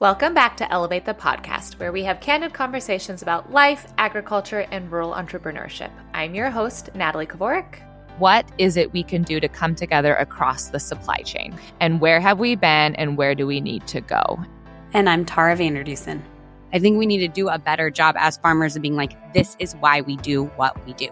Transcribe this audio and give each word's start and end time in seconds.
Welcome 0.00 0.34
back 0.34 0.56
to 0.56 0.68
Elevate 0.72 1.04
the 1.04 1.14
Podcast, 1.14 1.78
where 1.78 1.92
we 1.92 2.02
have 2.02 2.18
candid 2.20 2.52
conversations 2.52 3.22
about 3.22 3.52
life, 3.52 3.86
agriculture, 3.96 4.66
and 4.72 4.90
rural 4.90 5.12
entrepreneurship. 5.12 5.92
I'm 6.12 6.34
your 6.34 6.50
host, 6.50 6.90
Natalie 6.96 7.28
Kovarik. 7.28 7.76
What 8.18 8.44
is 8.58 8.76
it 8.76 8.92
we 8.92 9.04
can 9.04 9.22
do 9.22 9.38
to 9.38 9.46
come 9.46 9.76
together 9.76 10.16
across 10.16 10.70
the 10.70 10.80
supply 10.80 11.18
chain? 11.18 11.56
And 11.78 12.00
where 12.00 12.18
have 12.18 12.40
we 12.40 12.56
been 12.56 12.96
and 12.96 13.16
where 13.16 13.36
do 13.36 13.46
we 13.46 13.60
need 13.60 13.86
to 13.86 14.00
go? 14.00 14.44
And 14.94 15.08
I'm 15.08 15.24
Tara 15.24 15.54
Vander 15.54 15.84
Dussen. 15.84 16.20
I 16.72 16.80
think 16.80 16.98
we 16.98 17.06
need 17.06 17.20
to 17.20 17.28
do 17.28 17.48
a 17.48 17.60
better 17.60 17.88
job 17.88 18.16
as 18.18 18.36
farmers 18.38 18.74
of 18.74 18.82
being 18.82 18.96
like, 18.96 19.32
this 19.32 19.54
is 19.60 19.74
why 19.74 20.00
we 20.00 20.16
do 20.16 20.46
what 20.56 20.84
we 20.84 20.94
do. 20.94 21.08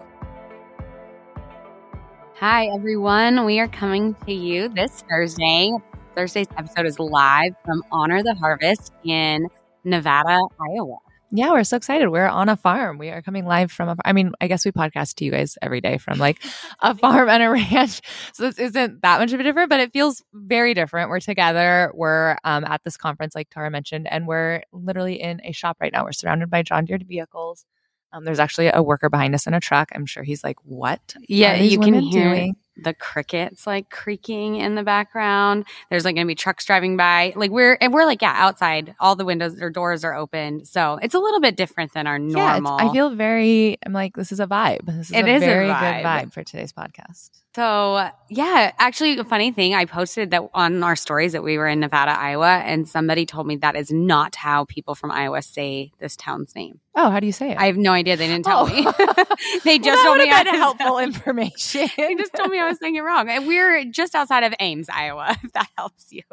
Hi, 2.35 2.65
everyone. 2.65 3.45
We 3.45 3.61
are 3.61 3.69
coming 3.69 4.13
to 4.25 4.33
you 4.33 4.67
this 4.67 5.05
Thursday. 5.09 5.71
Thursday's 6.15 6.47
episode 6.57 6.85
is 6.85 6.99
live 6.99 7.53
from 7.65 7.83
Honor 7.91 8.21
the 8.21 8.35
Harvest 8.35 8.93
in 9.03 9.47
Nevada, 9.83 10.39
Iowa. 10.59 10.97
Yeah, 11.35 11.51
we're 11.51 11.63
so 11.63 11.77
excited. 11.77 12.09
We're 12.09 12.27
on 12.27 12.47
a 12.47 12.55
farm. 12.55 12.99
We 12.99 13.09
are 13.09 13.23
coming 13.23 13.45
live 13.45 13.71
from 13.71 13.89
a 13.89 13.95
I 14.05 14.13
mean, 14.13 14.33
I 14.39 14.47
guess 14.47 14.63
we 14.63 14.71
podcast 14.71 15.15
to 15.15 15.25
you 15.25 15.31
guys 15.31 15.57
every 15.63 15.81
day 15.81 15.97
from 15.97 16.19
like 16.19 16.43
a 16.79 16.93
farm 16.99 17.27
and 17.27 17.41
a 17.41 17.49
ranch. 17.49 18.01
So 18.33 18.43
this 18.43 18.59
isn't 18.59 19.01
that 19.01 19.19
much 19.19 19.33
of 19.33 19.39
a 19.39 19.43
different, 19.43 19.71
but 19.71 19.79
it 19.79 19.91
feels 19.91 20.21
very 20.33 20.75
different. 20.75 21.09
We're 21.09 21.19
together. 21.19 21.91
We're 21.95 22.37
um, 22.43 22.63
at 22.65 22.83
this 22.83 22.97
conference, 22.97 23.33
like 23.33 23.49
Tara 23.49 23.71
mentioned, 23.71 24.07
and 24.11 24.27
we're 24.27 24.61
literally 24.71 25.19
in 25.19 25.41
a 25.43 25.51
shop 25.51 25.77
right 25.81 25.91
now. 25.91 26.03
We're 26.03 26.11
surrounded 26.11 26.51
by 26.51 26.61
John 26.61 26.85
Deere 26.85 26.99
vehicles. 27.03 27.65
Um, 28.11 28.23
there's 28.25 28.39
actually 28.39 28.69
a 28.71 28.83
worker 28.83 29.09
behind 29.09 29.33
us 29.33 29.47
in 29.47 29.55
a 29.55 29.59
truck. 29.59 29.89
I'm 29.95 30.05
sure 30.05 30.21
he's 30.21 30.43
like, 30.43 30.57
"What? 30.63 31.15
Yeah, 31.27 31.55
you 31.55 31.79
can 31.79 31.95
hear 31.95 32.29
doing? 32.29 32.55
The 32.77 32.93
crickets 32.93 33.67
like 33.67 33.89
creaking 33.89 34.55
in 34.55 34.75
the 34.75 34.83
background. 34.83 35.65
There's 35.89 36.05
like 36.05 36.15
going 36.15 36.25
to 36.25 36.31
be 36.31 36.35
trucks 36.35 36.65
driving 36.65 36.97
by. 36.97 37.33
Like 37.35 37.51
we're 37.51 37.77
and 37.79 37.93
we're 37.93 38.05
like 38.05 38.21
yeah 38.21 38.33
outside. 38.35 38.95
All 38.99 39.15
the 39.15 39.25
windows 39.25 39.61
or 39.61 39.69
doors 39.69 40.03
are 40.03 40.15
open, 40.15 40.65
so 40.65 40.99
it's 41.01 41.13
a 41.13 41.19
little 41.19 41.39
bit 41.39 41.55
different 41.55 41.93
than 41.93 42.07
our 42.07 42.19
normal. 42.19 42.77
Yeah, 42.79 42.87
I 42.89 42.91
feel 42.91 43.09
very. 43.11 43.77
I'm 43.85 43.93
like 43.93 44.15
this 44.15 44.31
is 44.31 44.39
a 44.39 44.47
vibe. 44.47 44.85
This 44.85 45.09
is 45.09 45.11
it 45.11 45.25
a 45.25 45.35
is 45.35 45.43
very 45.43 45.69
a 45.69 45.73
good 45.73 46.03
vibe 46.03 46.33
for 46.33 46.43
today's 46.43 46.73
podcast. 46.73 47.42
So 47.55 48.09
yeah, 48.29 48.71
actually, 48.79 49.15
a 49.19 49.23
funny 49.23 49.51
thing, 49.51 49.75
I 49.75 49.85
posted 49.85 50.31
that 50.31 50.41
on 50.55 50.81
our 50.81 50.95
stories 50.95 51.33
that 51.33 51.43
we 51.43 51.59
were 51.59 51.67
in 51.67 51.79
Nevada, 51.81 52.11
Iowa, 52.19 52.47
and 52.65 52.89
somebody 52.89 53.27
told 53.27 53.45
me 53.45 53.57
that 53.57 53.75
is 53.75 53.91
not 53.91 54.35
how 54.35 54.65
people 54.65 54.95
from 54.95 55.11
Iowa 55.11 55.41
say 55.43 55.91
this 55.99 56.15
town's 56.15 56.55
name. 56.55 56.79
Oh, 56.95 57.11
how 57.11 57.19
do 57.19 57.27
you 57.27 57.31
say 57.31 57.51
it? 57.51 57.57
I 57.59 57.67
have 57.67 57.77
no 57.77 57.91
idea. 57.91 58.17
They 58.17 58.27
didn't 58.27 58.45
tell 58.45 58.61
Oh. 58.61 58.65
me. 58.65 58.81
they 59.63 59.77
just 59.77 60.03
well, 60.03 60.15
told 60.15 60.17
me 60.27 60.31
I 60.31 60.41
was- 60.43 60.51
helpful 60.55 60.97
information. 61.09 61.89
they 61.95 62.15
just 62.15 62.33
told 62.33 62.49
me 62.49 62.59
I 62.59 62.67
was 62.67 62.79
saying 62.79 62.95
it 62.95 63.01
wrong. 63.01 63.29
And 63.29 63.45
we're 63.45 63.85
just 63.85 64.15
outside 64.15 64.43
of 64.43 64.53
Ames, 64.59 64.89
Iowa, 64.89 65.35
if 65.43 65.51
that 65.53 65.69
helps 65.77 66.07
you. 66.11 66.23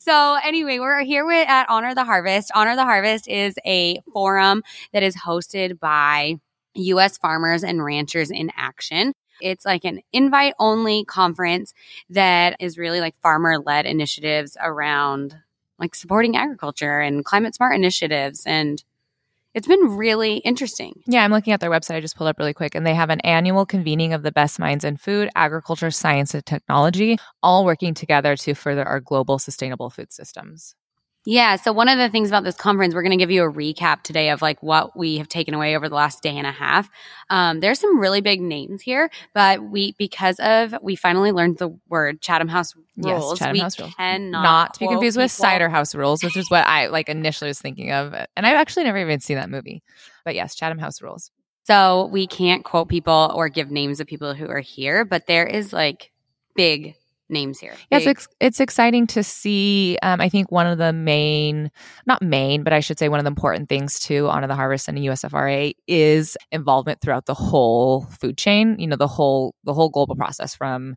So 0.00 0.38
anyway, 0.42 0.78
we're 0.78 1.02
here 1.04 1.26
with, 1.26 1.46
at 1.46 1.66
Honor 1.68 1.94
the 1.94 2.04
Harvest. 2.04 2.50
Honor 2.54 2.74
the 2.74 2.84
Harvest 2.84 3.28
is 3.28 3.54
a 3.66 4.00
forum 4.14 4.62
that 4.94 5.02
is 5.02 5.14
hosted 5.14 5.78
by 5.78 6.36
U.S. 6.74 7.18
farmers 7.18 7.62
and 7.64 7.84
ranchers 7.84 8.30
in 8.30 8.50
action. 8.56 9.12
It's 9.40 9.64
like 9.64 9.84
an 9.84 10.00
invite 10.12 10.54
only 10.58 11.04
conference 11.04 11.74
that 12.10 12.56
is 12.60 12.78
really 12.78 13.00
like 13.00 13.14
farmer 13.22 13.58
led 13.58 13.86
initiatives 13.86 14.56
around 14.60 15.36
like 15.78 15.94
supporting 15.94 16.36
agriculture 16.36 17.00
and 17.00 17.24
climate 17.24 17.54
smart 17.54 17.74
initiatives. 17.74 18.44
And 18.46 18.82
it's 19.54 19.68
been 19.68 19.96
really 19.96 20.38
interesting. 20.38 21.02
Yeah, 21.06 21.24
I'm 21.24 21.30
looking 21.30 21.52
at 21.52 21.60
their 21.60 21.70
website. 21.70 21.94
I 21.94 22.00
just 22.00 22.16
pulled 22.16 22.28
up 22.28 22.38
really 22.38 22.52
quick, 22.52 22.74
and 22.74 22.84
they 22.84 22.94
have 22.94 23.10
an 23.10 23.20
annual 23.20 23.64
convening 23.64 24.12
of 24.12 24.22
the 24.22 24.32
best 24.32 24.58
minds 24.58 24.84
in 24.84 24.96
food, 24.96 25.30
agriculture, 25.36 25.92
science, 25.92 26.34
and 26.34 26.44
technology, 26.44 27.18
all 27.40 27.64
working 27.64 27.94
together 27.94 28.34
to 28.36 28.54
further 28.54 28.84
our 28.84 28.98
global 28.98 29.38
sustainable 29.38 29.90
food 29.90 30.12
systems. 30.12 30.74
Yeah. 31.26 31.56
So 31.56 31.72
one 31.72 31.88
of 31.88 31.96
the 31.96 32.10
things 32.10 32.28
about 32.28 32.44
this 32.44 32.54
conference, 32.56 32.94
we're 32.94 33.02
going 33.02 33.10
to 33.12 33.22
give 33.22 33.30
you 33.30 33.44
a 33.44 33.50
recap 33.50 34.02
today 34.02 34.28
of 34.30 34.42
like 34.42 34.62
what 34.62 34.96
we 34.96 35.16
have 35.18 35.28
taken 35.28 35.54
away 35.54 35.74
over 35.74 35.88
the 35.88 35.94
last 35.94 36.22
day 36.22 36.36
and 36.36 36.46
a 36.46 36.52
half. 36.52 36.90
Um, 37.30 37.60
there's 37.60 37.80
some 37.80 37.98
really 37.98 38.20
big 38.20 38.42
names 38.42 38.82
here, 38.82 39.10
but 39.32 39.62
we 39.62 39.94
because 39.98 40.38
of 40.40 40.74
we 40.82 40.96
finally 40.96 41.32
learned 41.32 41.56
the 41.58 41.70
word 41.88 42.20
Chatham 42.20 42.48
House 42.48 42.74
rules. 42.98 43.32
Yes. 43.32 43.38
Chatham 43.38 43.52
we 43.54 43.60
House 43.60 43.78
rules. 43.80 43.94
cannot 43.94 44.42
Not 44.42 44.74
to 44.74 44.80
be 44.80 44.88
confused 44.88 45.16
with 45.16 45.30
people- 45.32 45.44
Cider 45.44 45.68
House 45.70 45.94
Rules, 45.94 46.22
which 46.22 46.36
is 46.36 46.50
what 46.50 46.66
I 46.66 46.88
like 46.88 47.08
initially 47.08 47.48
was 47.48 47.58
thinking 47.60 47.90
of, 47.90 48.12
and 48.12 48.46
I've 48.46 48.56
actually 48.56 48.84
never 48.84 48.98
even 48.98 49.20
seen 49.20 49.36
that 49.36 49.48
movie. 49.48 49.82
But 50.24 50.34
yes, 50.34 50.54
Chatham 50.54 50.78
House 50.78 51.00
Rules. 51.00 51.30
So 51.66 52.10
we 52.12 52.26
can't 52.26 52.62
quote 52.64 52.88
people 52.90 53.32
or 53.34 53.48
give 53.48 53.70
names 53.70 53.98
of 53.98 54.06
people 54.06 54.34
who 54.34 54.46
are 54.48 54.60
here, 54.60 55.06
but 55.06 55.26
there 55.26 55.46
is 55.46 55.72
like 55.72 56.10
big 56.54 56.94
names 57.28 57.58
here. 57.58 57.74
Yeah, 57.90 57.98
it's 57.98 58.28
it's 58.40 58.60
exciting 58.60 59.06
to 59.08 59.22
see. 59.22 59.98
Um, 60.02 60.20
I 60.20 60.28
think 60.28 60.50
one 60.50 60.66
of 60.66 60.78
the 60.78 60.92
main, 60.92 61.70
not 62.06 62.22
main, 62.22 62.62
but 62.62 62.72
I 62.72 62.80
should 62.80 62.98
say 62.98 63.08
one 63.08 63.20
of 63.20 63.24
the 63.24 63.30
important 63.30 63.68
things 63.68 63.98
to 64.00 64.28
Honor 64.28 64.46
the 64.46 64.54
Harvest 64.54 64.88
and 64.88 64.96
the 64.96 65.06
USFRA 65.06 65.72
is 65.86 66.36
involvement 66.52 67.00
throughout 67.00 67.26
the 67.26 67.34
whole 67.34 68.02
food 68.20 68.36
chain. 68.36 68.76
You 68.78 68.86
know, 68.86 68.96
the 68.96 69.08
whole 69.08 69.54
the 69.64 69.74
whole 69.74 69.88
global 69.88 70.16
process 70.16 70.54
from 70.54 70.96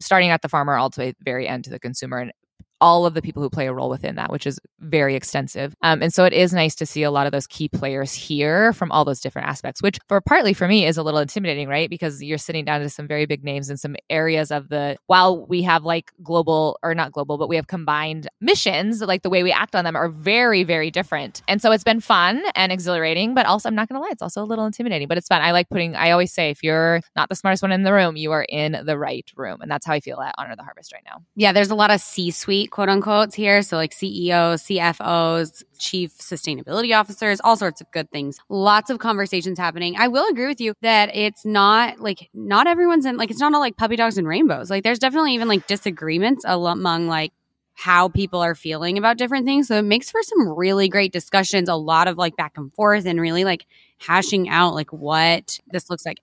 starting 0.00 0.30
at 0.30 0.42
the 0.42 0.48
farmer 0.48 0.76
all 0.76 0.90
the 0.90 1.00
way 1.00 1.12
to 1.12 1.18
the 1.18 1.24
very 1.24 1.48
end 1.48 1.64
to 1.64 1.70
the 1.70 1.78
consumer 1.78 2.18
and 2.18 2.32
all 2.80 3.06
of 3.06 3.14
the 3.14 3.22
people 3.22 3.42
who 3.42 3.48
play 3.48 3.68
a 3.68 3.72
role 3.72 3.88
within 3.88 4.16
that, 4.16 4.30
which 4.30 4.46
is 4.46 4.58
very 4.82 5.14
extensive. 5.14 5.74
Um, 5.82 6.02
and 6.02 6.12
so 6.12 6.24
it 6.24 6.32
is 6.32 6.52
nice 6.52 6.74
to 6.76 6.86
see 6.86 7.02
a 7.02 7.10
lot 7.10 7.26
of 7.26 7.32
those 7.32 7.46
key 7.46 7.68
players 7.68 8.12
here 8.12 8.72
from 8.72 8.90
all 8.92 9.04
those 9.04 9.20
different 9.20 9.48
aspects, 9.48 9.82
which 9.82 9.98
for 10.08 10.20
partly 10.20 10.52
for 10.52 10.68
me 10.68 10.86
is 10.86 10.96
a 10.96 11.02
little 11.02 11.20
intimidating, 11.20 11.68
right? 11.68 11.88
Because 11.88 12.22
you're 12.22 12.38
sitting 12.38 12.64
down 12.64 12.80
to 12.80 12.88
some 12.88 13.06
very 13.06 13.26
big 13.26 13.44
names 13.44 13.70
in 13.70 13.76
some 13.76 13.96
areas 14.10 14.50
of 14.50 14.68
the, 14.68 14.96
while 15.06 15.46
we 15.46 15.62
have 15.62 15.84
like 15.84 16.12
global 16.22 16.78
or 16.82 16.94
not 16.94 17.12
global, 17.12 17.38
but 17.38 17.48
we 17.48 17.56
have 17.56 17.66
combined 17.66 18.28
missions, 18.40 19.00
like 19.00 19.22
the 19.22 19.30
way 19.30 19.42
we 19.42 19.52
act 19.52 19.74
on 19.74 19.84
them 19.84 19.96
are 19.96 20.08
very, 20.08 20.64
very 20.64 20.90
different. 20.90 21.42
And 21.48 21.62
so 21.62 21.70
it's 21.72 21.84
been 21.84 22.00
fun 22.00 22.42
and 22.54 22.72
exhilarating, 22.72 23.34
but 23.34 23.46
also 23.46 23.68
I'm 23.68 23.74
not 23.74 23.88
going 23.88 24.00
to 24.00 24.00
lie, 24.00 24.10
it's 24.10 24.22
also 24.22 24.42
a 24.42 24.44
little 24.44 24.66
intimidating, 24.66 25.08
but 25.08 25.18
it's 25.18 25.28
fun. 25.28 25.42
I 25.42 25.52
like 25.52 25.68
putting, 25.68 25.94
I 25.94 26.10
always 26.10 26.32
say, 26.32 26.50
if 26.50 26.62
you're 26.62 27.00
not 27.16 27.28
the 27.28 27.36
smartest 27.36 27.62
one 27.62 27.72
in 27.72 27.82
the 27.82 27.92
room, 27.92 28.16
you 28.16 28.32
are 28.32 28.46
in 28.48 28.82
the 28.84 28.98
right 28.98 29.30
room. 29.36 29.60
And 29.60 29.70
that's 29.70 29.86
how 29.86 29.92
I 29.92 30.00
feel 30.00 30.20
at 30.20 30.34
Honor 30.38 30.56
the 30.56 30.62
Harvest 30.62 30.92
right 30.92 31.02
now. 31.06 31.22
Yeah, 31.36 31.52
there's 31.52 31.70
a 31.70 31.74
lot 31.74 31.90
of 31.90 32.00
C 32.00 32.30
suite, 32.30 32.70
quote 32.70 32.88
unquote, 32.88 33.34
here. 33.34 33.62
So, 33.62 33.76
like 33.76 33.92
CEOs, 33.92 34.62
CFOs, 34.76 35.62
chief 35.78 36.16
sustainability 36.18 36.98
officers, 36.98 37.40
all 37.44 37.56
sorts 37.56 37.80
of 37.80 37.90
good 37.90 38.10
things. 38.10 38.38
Lots 38.48 38.90
of 38.90 38.98
conversations 38.98 39.58
happening. 39.58 39.96
I 39.98 40.08
will 40.08 40.28
agree 40.28 40.46
with 40.46 40.60
you 40.60 40.74
that 40.82 41.14
it's 41.14 41.44
not 41.44 42.00
like, 42.00 42.30
not 42.34 42.66
everyone's 42.66 43.06
in, 43.06 43.16
like, 43.16 43.30
it's 43.30 43.40
not 43.40 43.54
all 43.54 43.60
like 43.60 43.76
puppy 43.76 43.96
dogs 43.96 44.18
and 44.18 44.26
rainbows. 44.26 44.70
Like, 44.70 44.84
there's 44.84 44.98
definitely 44.98 45.34
even 45.34 45.48
like 45.48 45.66
disagreements 45.66 46.44
among 46.46 47.06
like, 47.06 47.32
how 47.74 48.08
people 48.08 48.40
are 48.40 48.54
feeling 48.54 48.98
about 48.98 49.16
different 49.16 49.46
things. 49.46 49.66
So 49.68 49.78
it 49.78 49.82
makes 49.82 50.10
for 50.10 50.22
some 50.22 50.46
really 50.56 50.88
great 50.88 51.10
discussions, 51.10 51.70
a 51.70 51.74
lot 51.74 52.06
of 52.06 52.18
like 52.18 52.36
back 52.36 52.58
and 52.58 52.72
forth 52.74 53.06
and 53.06 53.18
really 53.20 53.44
like 53.44 53.66
hashing 53.98 54.48
out 54.48 54.74
like 54.74 54.92
what 54.92 55.58
this 55.68 55.88
looks 55.88 56.04
like. 56.04 56.18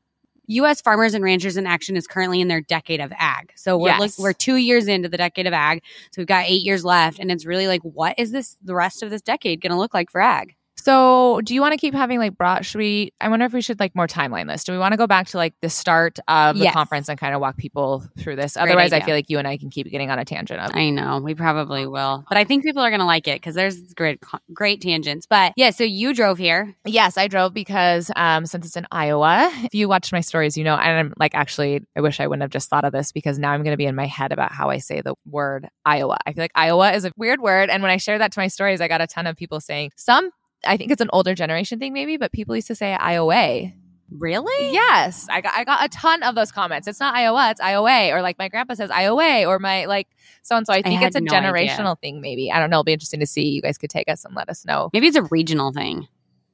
U.S. 0.49 0.81
Farmers 0.81 1.13
and 1.13 1.23
Ranchers 1.23 1.57
in 1.57 1.67
Action 1.67 1.95
is 1.95 2.07
currently 2.07 2.41
in 2.41 2.47
their 2.47 2.61
decade 2.61 2.99
of 2.99 3.13
ag. 3.17 3.51
So 3.55 3.77
we're 3.77 3.89
Yes. 3.89 3.99
look, 3.99 4.11
we're 4.17 4.33
two 4.33 4.55
years 4.55 4.87
into 4.87 5.07
the 5.07 5.17
decade 5.17 5.45
of 5.45 5.53
ag. 5.53 5.83
So 6.11 6.21
we've 6.21 6.27
got 6.27 6.45
eight 6.47 6.63
years 6.63 6.83
left, 6.83 7.19
and 7.19 7.31
it's 7.31 7.45
really 7.45 7.67
like, 7.67 7.81
what 7.83 8.17
is 8.17 8.31
this 8.31 8.57
the 8.63 8.73
rest 8.75 9.03
of 9.03 9.09
this 9.11 9.21
decade 9.21 9.61
going 9.61 9.71
to 9.71 9.77
look 9.77 9.93
like 9.93 10.09
for 10.11 10.21
ag? 10.21 10.55
So, 10.81 11.41
do 11.43 11.53
you 11.53 11.61
want 11.61 11.73
to 11.73 11.77
keep 11.77 11.93
having 11.93 12.19
like 12.19 12.37
broad? 12.37 12.65
Should 12.65 12.77
we? 12.79 13.13
I 13.19 13.27
wonder 13.27 13.45
if 13.45 13.53
we 13.53 13.61
should 13.61 13.79
like 13.79 13.95
more 13.95 14.07
timeline 14.07 14.47
this. 14.47 14.63
Do 14.63 14.71
we 14.71 14.77
want 14.77 14.93
to 14.93 14.97
go 14.97 15.07
back 15.07 15.27
to 15.27 15.37
like 15.37 15.53
the 15.61 15.69
start 15.69 16.19
of 16.27 16.57
the 16.57 16.63
Yes. 16.63 16.73
conference 16.73 17.09
and 17.09 17.19
kind 17.19 17.35
of 17.35 17.41
walk 17.41 17.57
people 17.57 18.03
through 18.17 18.37
this? 18.37 18.53
Great 18.53 18.63
Otherwise, 18.63 18.93
I 18.93 19.01
feel 19.01 19.13
like 19.13 19.29
you 19.29 19.39
and 19.39 19.47
I 19.47 19.57
can 19.57 19.69
keep 19.69 19.89
getting 19.89 20.09
on 20.09 20.19
a 20.19 20.25
tangent 20.25 20.61
of. 20.61 20.71
I 20.73 20.89
know 20.89 21.19
we 21.19 21.35
probably 21.35 21.85
will, 21.85 22.23
but 22.29 22.37
I 22.37 22.43
think 22.45 22.63
people 22.63 22.81
are 22.81 22.89
going 22.89 23.01
to 23.01 23.05
like 23.05 23.27
it 23.27 23.35
because 23.41 23.55
there's 23.55 23.93
great 23.93 24.21
great 24.53 24.81
tangents. 24.81 25.25
But 25.29 25.53
yeah, 25.57 25.71
so 25.71 25.83
you 25.83 26.13
drove 26.13 26.37
here. 26.37 26.75
Yes, 26.85 27.17
I 27.17 27.27
drove 27.27 27.53
because 27.53 28.09
um, 28.15 28.45
since 28.45 28.65
it's 28.65 28.77
in 28.77 28.87
Iowa, 28.91 29.51
if 29.63 29.75
you 29.75 29.89
watch 29.89 30.11
my 30.11 30.21
stories, 30.21 30.57
you 30.57 30.63
know, 30.63 30.75
and 30.75 30.97
I'm 30.97 31.13
like, 31.17 31.35
actually, 31.35 31.81
I 31.97 32.01
wish 32.01 32.19
I 32.19 32.27
wouldn't 32.27 32.41
have 32.43 32.51
just 32.51 32.69
thought 32.69 32.85
of 32.85 32.93
this 32.93 33.11
because 33.11 33.37
now 33.37 33.51
I'm 33.51 33.63
going 33.63 33.73
to 33.73 33.77
be 33.77 33.85
in 33.85 33.95
my 33.95 34.05
head 34.07 34.31
about 34.31 34.51
how 34.51 34.69
I 34.69 34.77
say 34.77 35.01
the 35.01 35.15
word 35.25 35.67
Iowa. 35.85 36.17
I 36.25 36.33
feel 36.33 36.43
like 36.43 36.51
Iowa 36.55 36.93
is 36.93 37.05
a 37.05 37.11
weird 37.17 37.41
word. 37.41 37.69
And 37.69 37.83
when 37.83 37.91
I 37.91 37.97
share 37.97 38.17
that 38.17 38.31
to 38.31 38.39
my 38.39 38.47
stories, 38.47 38.79
I 38.81 38.87
got 38.87 39.01
a 39.01 39.07
ton 39.07 39.27
of 39.27 39.35
people 39.35 39.59
saying 39.59 39.91
some, 39.97 40.29
I 40.65 40.77
think 40.77 40.91
it's 40.91 41.01
an 41.01 41.09
older 41.13 41.33
generation 41.35 41.79
thing 41.79 41.93
maybe, 41.93 42.17
but 42.17 42.31
people 42.31 42.55
used 42.55 42.67
to 42.67 42.75
say 42.75 42.95
IOA. 42.99 43.73
Really? 44.11 44.73
Yes, 44.73 45.27
I 45.29 45.39
got 45.41 45.53
I 45.55 45.63
got 45.63 45.85
a 45.85 45.89
ton 45.89 46.23
of 46.23 46.33
those 46.33 46.51
comments. 46.51 46.87
It's 46.87 46.99
not 46.99 47.13
Iowa, 47.13 47.51
it's 47.51 47.61
Iowa, 47.61 48.09
or 48.11 48.23
like 48.23 48.39
my 48.39 48.49
grandpa 48.49 48.73
says 48.73 48.89
IOA 48.89 49.47
or 49.47 49.59
my 49.59 49.85
like 49.85 50.07
so 50.41 50.57
and 50.57 50.65
so. 50.65 50.73
I 50.73 50.81
think 50.81 50.99
had 51.01 51.07
it's 51.07 51.15
a 51.15 51.21
no 51.21 51.31
idea. 51.31 51.51
generational 51.69 51.99
thing. 51.99 52.19
Maybe 52.19 52.51
I 52.51 52.59
don't 52.59 52.71
know. 52.71 52.77
It'll 52.77 52.83
be 52.85 52.93
interesting 52.93 53.19
to 53.19 53.27
see. 53.27 53.49
You 53.49 53.61
guys 53.61 53.77
could 53.77 53.91
take 53.91 54.09
us 54.09 54.25
and 54.25 54.33
let 54.35 54.49
us 54.49 54.65
know. 54.65 54.89
Maybe 54.93 55.05
it's 55.07 55.15
a 55.15 55.21
regional 55.23 55.71
thing. 55.71 56.07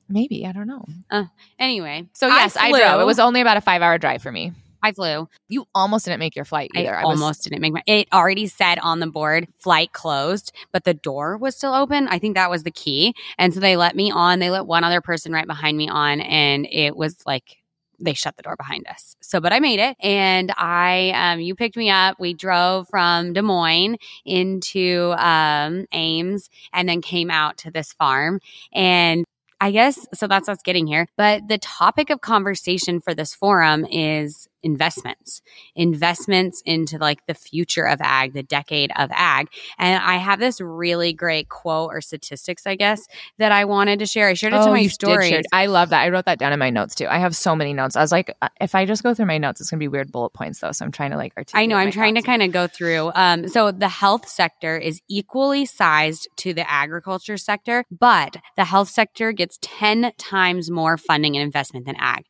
Maybe 0.09 0.45
I 0.45 0.51
don't 0.51 0.67
know. 0.67 0.85
Uh, 1.09 1.25
anyway, 1.57 2.07
So 2.13 2.27
yes, 2.27 2.57
I, 2.57 2.69
flew. 2.71 2.79
drove. 2.79 2.99
It 3.01 3.05
was 3.05 3.19
only 3.19 3.39
about 3.41 3.55
a 3.57 3.61
five 3.61 3.81
hour 3.81 3.97
drive 3.97 4.21
for 4.21 4.31
me. 4.33 4.51
I 4.85 4.91
flew. 4.91 5.27
You 5.49 5.65
almost 5.73 6.05
didn't 6.05 6.19
make 6.19 6.35
your 6.35 6.45
flight 6.45 6.69
either. 6.75 6.95
I 6.95 7.03
was- 7.03 7.19
almost 7.19 7.43
didn't 7.43 7.59
make 7.59 7.73
my. 7.73 7.81
It 7.87 8.07
already 8.13 8.45
said 8.45 8.77
on 8.77 8.99
the 8.99 9.07
board 9.07 9.47
flight 9.59 9.91
closed, 9.93 10.51
but 10.71 10.83
the 10.83 10.93
door 10.93 11.37
was 11.37 11.55
still 11.55 11.73
open. 11.73 12.07
I 12.07 12.19
think 12.19 12.35
that 12.35 12.51
was 12.51 12.61
the 12.61 12.71
key, 12.71 13.15
and 13.39 13.51
so 13.51 13.59
they 13.59 13.77
let 13.77 13.95
me 13.95 14.11
on. 14.11 14.37
They 14.37 14.51
let 14.51 14.67
one 14.67 14.83
other 14.83 15.01
person 15.01 15.33
right 15.33 15.47
behind 15.47 15.75
me 15.75 15.89
on, 15.89 16.21
and 16.21 16.67
it 16.69 16.95
was 16.95 17.17
like 17.25 17.57
they 17.99 18.13
shut 18.13 18.35
the 18.37 18.43
door 18.43 18.55
behind 18.57 18.85
us. 18.87 19.15
So, 19.21 19.39
but 19.39 19.53
I 19.53 19.59
made 19.59 19.79
it 19.79 19.95
and 20.01 20.51
I, 20.57 21.11
um, 21.15 21.39
you 21.39 21.55
picked 21.55 21.77
me 21.77 21.89
up. 21.89 22.19
We 22.19 22.33
drove 22.33 22.89
from 22.89 23.31
Des 23.31 23.41
Moines 23.41 23.95
into, 24.25 25.13
um, 25.17 25.85
Ames 25.93 26.49
and 26.73 26.89
then 26.89 27.01
came 27.01 27.31
out 27.31 27.57
to 27.59 27.71
this 27.71 27.93
farm 27.93 28.41
and 28.73 29.23
I 29.61 29.71
guess 29.71 30.05
so 30.13 30.27
that's 30.27 30.49
us 30.49 30.57
getting 30.63 30.85
here. 30.85 31.07
But 31.15 31.47
the 31.47 31.57
topic 31.57 32.09
of 32.09 32.19
conversation 32.19 32.99
for 32.99 33.13
this 33.13 33.33
forum 33.33 33.85
is 33.89 34.47
investments, 34.65 35.41
investments 35.75 36.61
into 36.65 36.97
like 36.97 37.25
the 37.27 37.35
future 37.35 37.85
of 37.85 38.01
ag, 38.01 38.33
the 38.33 38.43
decade 38.43 38.91
of 38.97 39.09
ag. 39.13 39.47
And 39.77 40.03
I 40.03 40.17
have 40.17 40.39
this 40.39 40.59
really 40.59 41.13
great 41.13 41.47
quote 41.47 41.91
or 41.93 42.01
statistics, 42.01 42.65
I 42.65 42.75
guess, 42.75 43.07
that 43.37 43.51
I 43.51 43.65
wanted 43.65 43.99
to 43.99 44.07
share. 44.07 44.27
I 44.27 44.33
shared 44.33 44.53
it 44.53 44.57
oh, 44.57 44.65
to 44.65 44.71
my 44.71 44.87
story. 44.87 45.43
I 45.53 45.67
love 45.67 45.89
that. 45.89 46.01
I 46.01 46.09
wrote 46.09 46.25
that 46.25 46.39
down 46.39 46.51
in 46.51 46.59
my 46.59 46.71
notes 46.71 46.95
too. 46.95 47.05
I 47.07 47.19
have 47.19 47.35
so 47.35 47.55
many 47.55 47.73
notes. 47.73 47.95
I 47.95 48.01
was 48.01 48.11
like, 48.11 48.35
uh, 48.41 48.49
if 48.59 48.73
I 48.73 48.85
just 48.85 49.03
go 49.03 49.13
through 49.13 49.27
my 49.27 49.37
notes, 49.37 49.61
it's 49.61 49.69
gonna 49.69 49.79
be 49.79 49.87
weird 49.87 50.11
bullet 50.11 50.31
points 50.31 50.59
though. 50.59 50.71
So 50.71 50.83
I'm 50.83 50.91
trying 50.91 51.11
to 51.11 51.17
like 51.17 51.33
articulate. 51.37 51.63
I 51.63 51.67
know. 51.67 51.77
I'm 51.77 51.91
trying 51.91 52.15
to 52.15 52.23
kind 52.23 52.41
of 52.41 52.51
go 52.51 52.67
through. 52.67 53.11
Um, 53.13 53.47
so 53.47 53.71
the 53.71 53.87
health 53.87 54.27
sector 54.27 54.75
is 54.77 54.99
equally 55.07 55.65
sized 55.65 56.27
to 56.37 56.53
the 56.53 56.69
agriculture 56.69 57.37
sector, 57.37 57.85
but 57.91 58.37
the 58.57 58.65
health 58.65 58.89
sector 58.89 59.31
gets 59.31 59.59
10 59.61 60.11
times 60.17 60.71
more 60.71 60.97
funding 60.97 61.35
and 61.35 61.43
investment 61.43 61.85
than 61.85 61.95
ag 61.97 62.25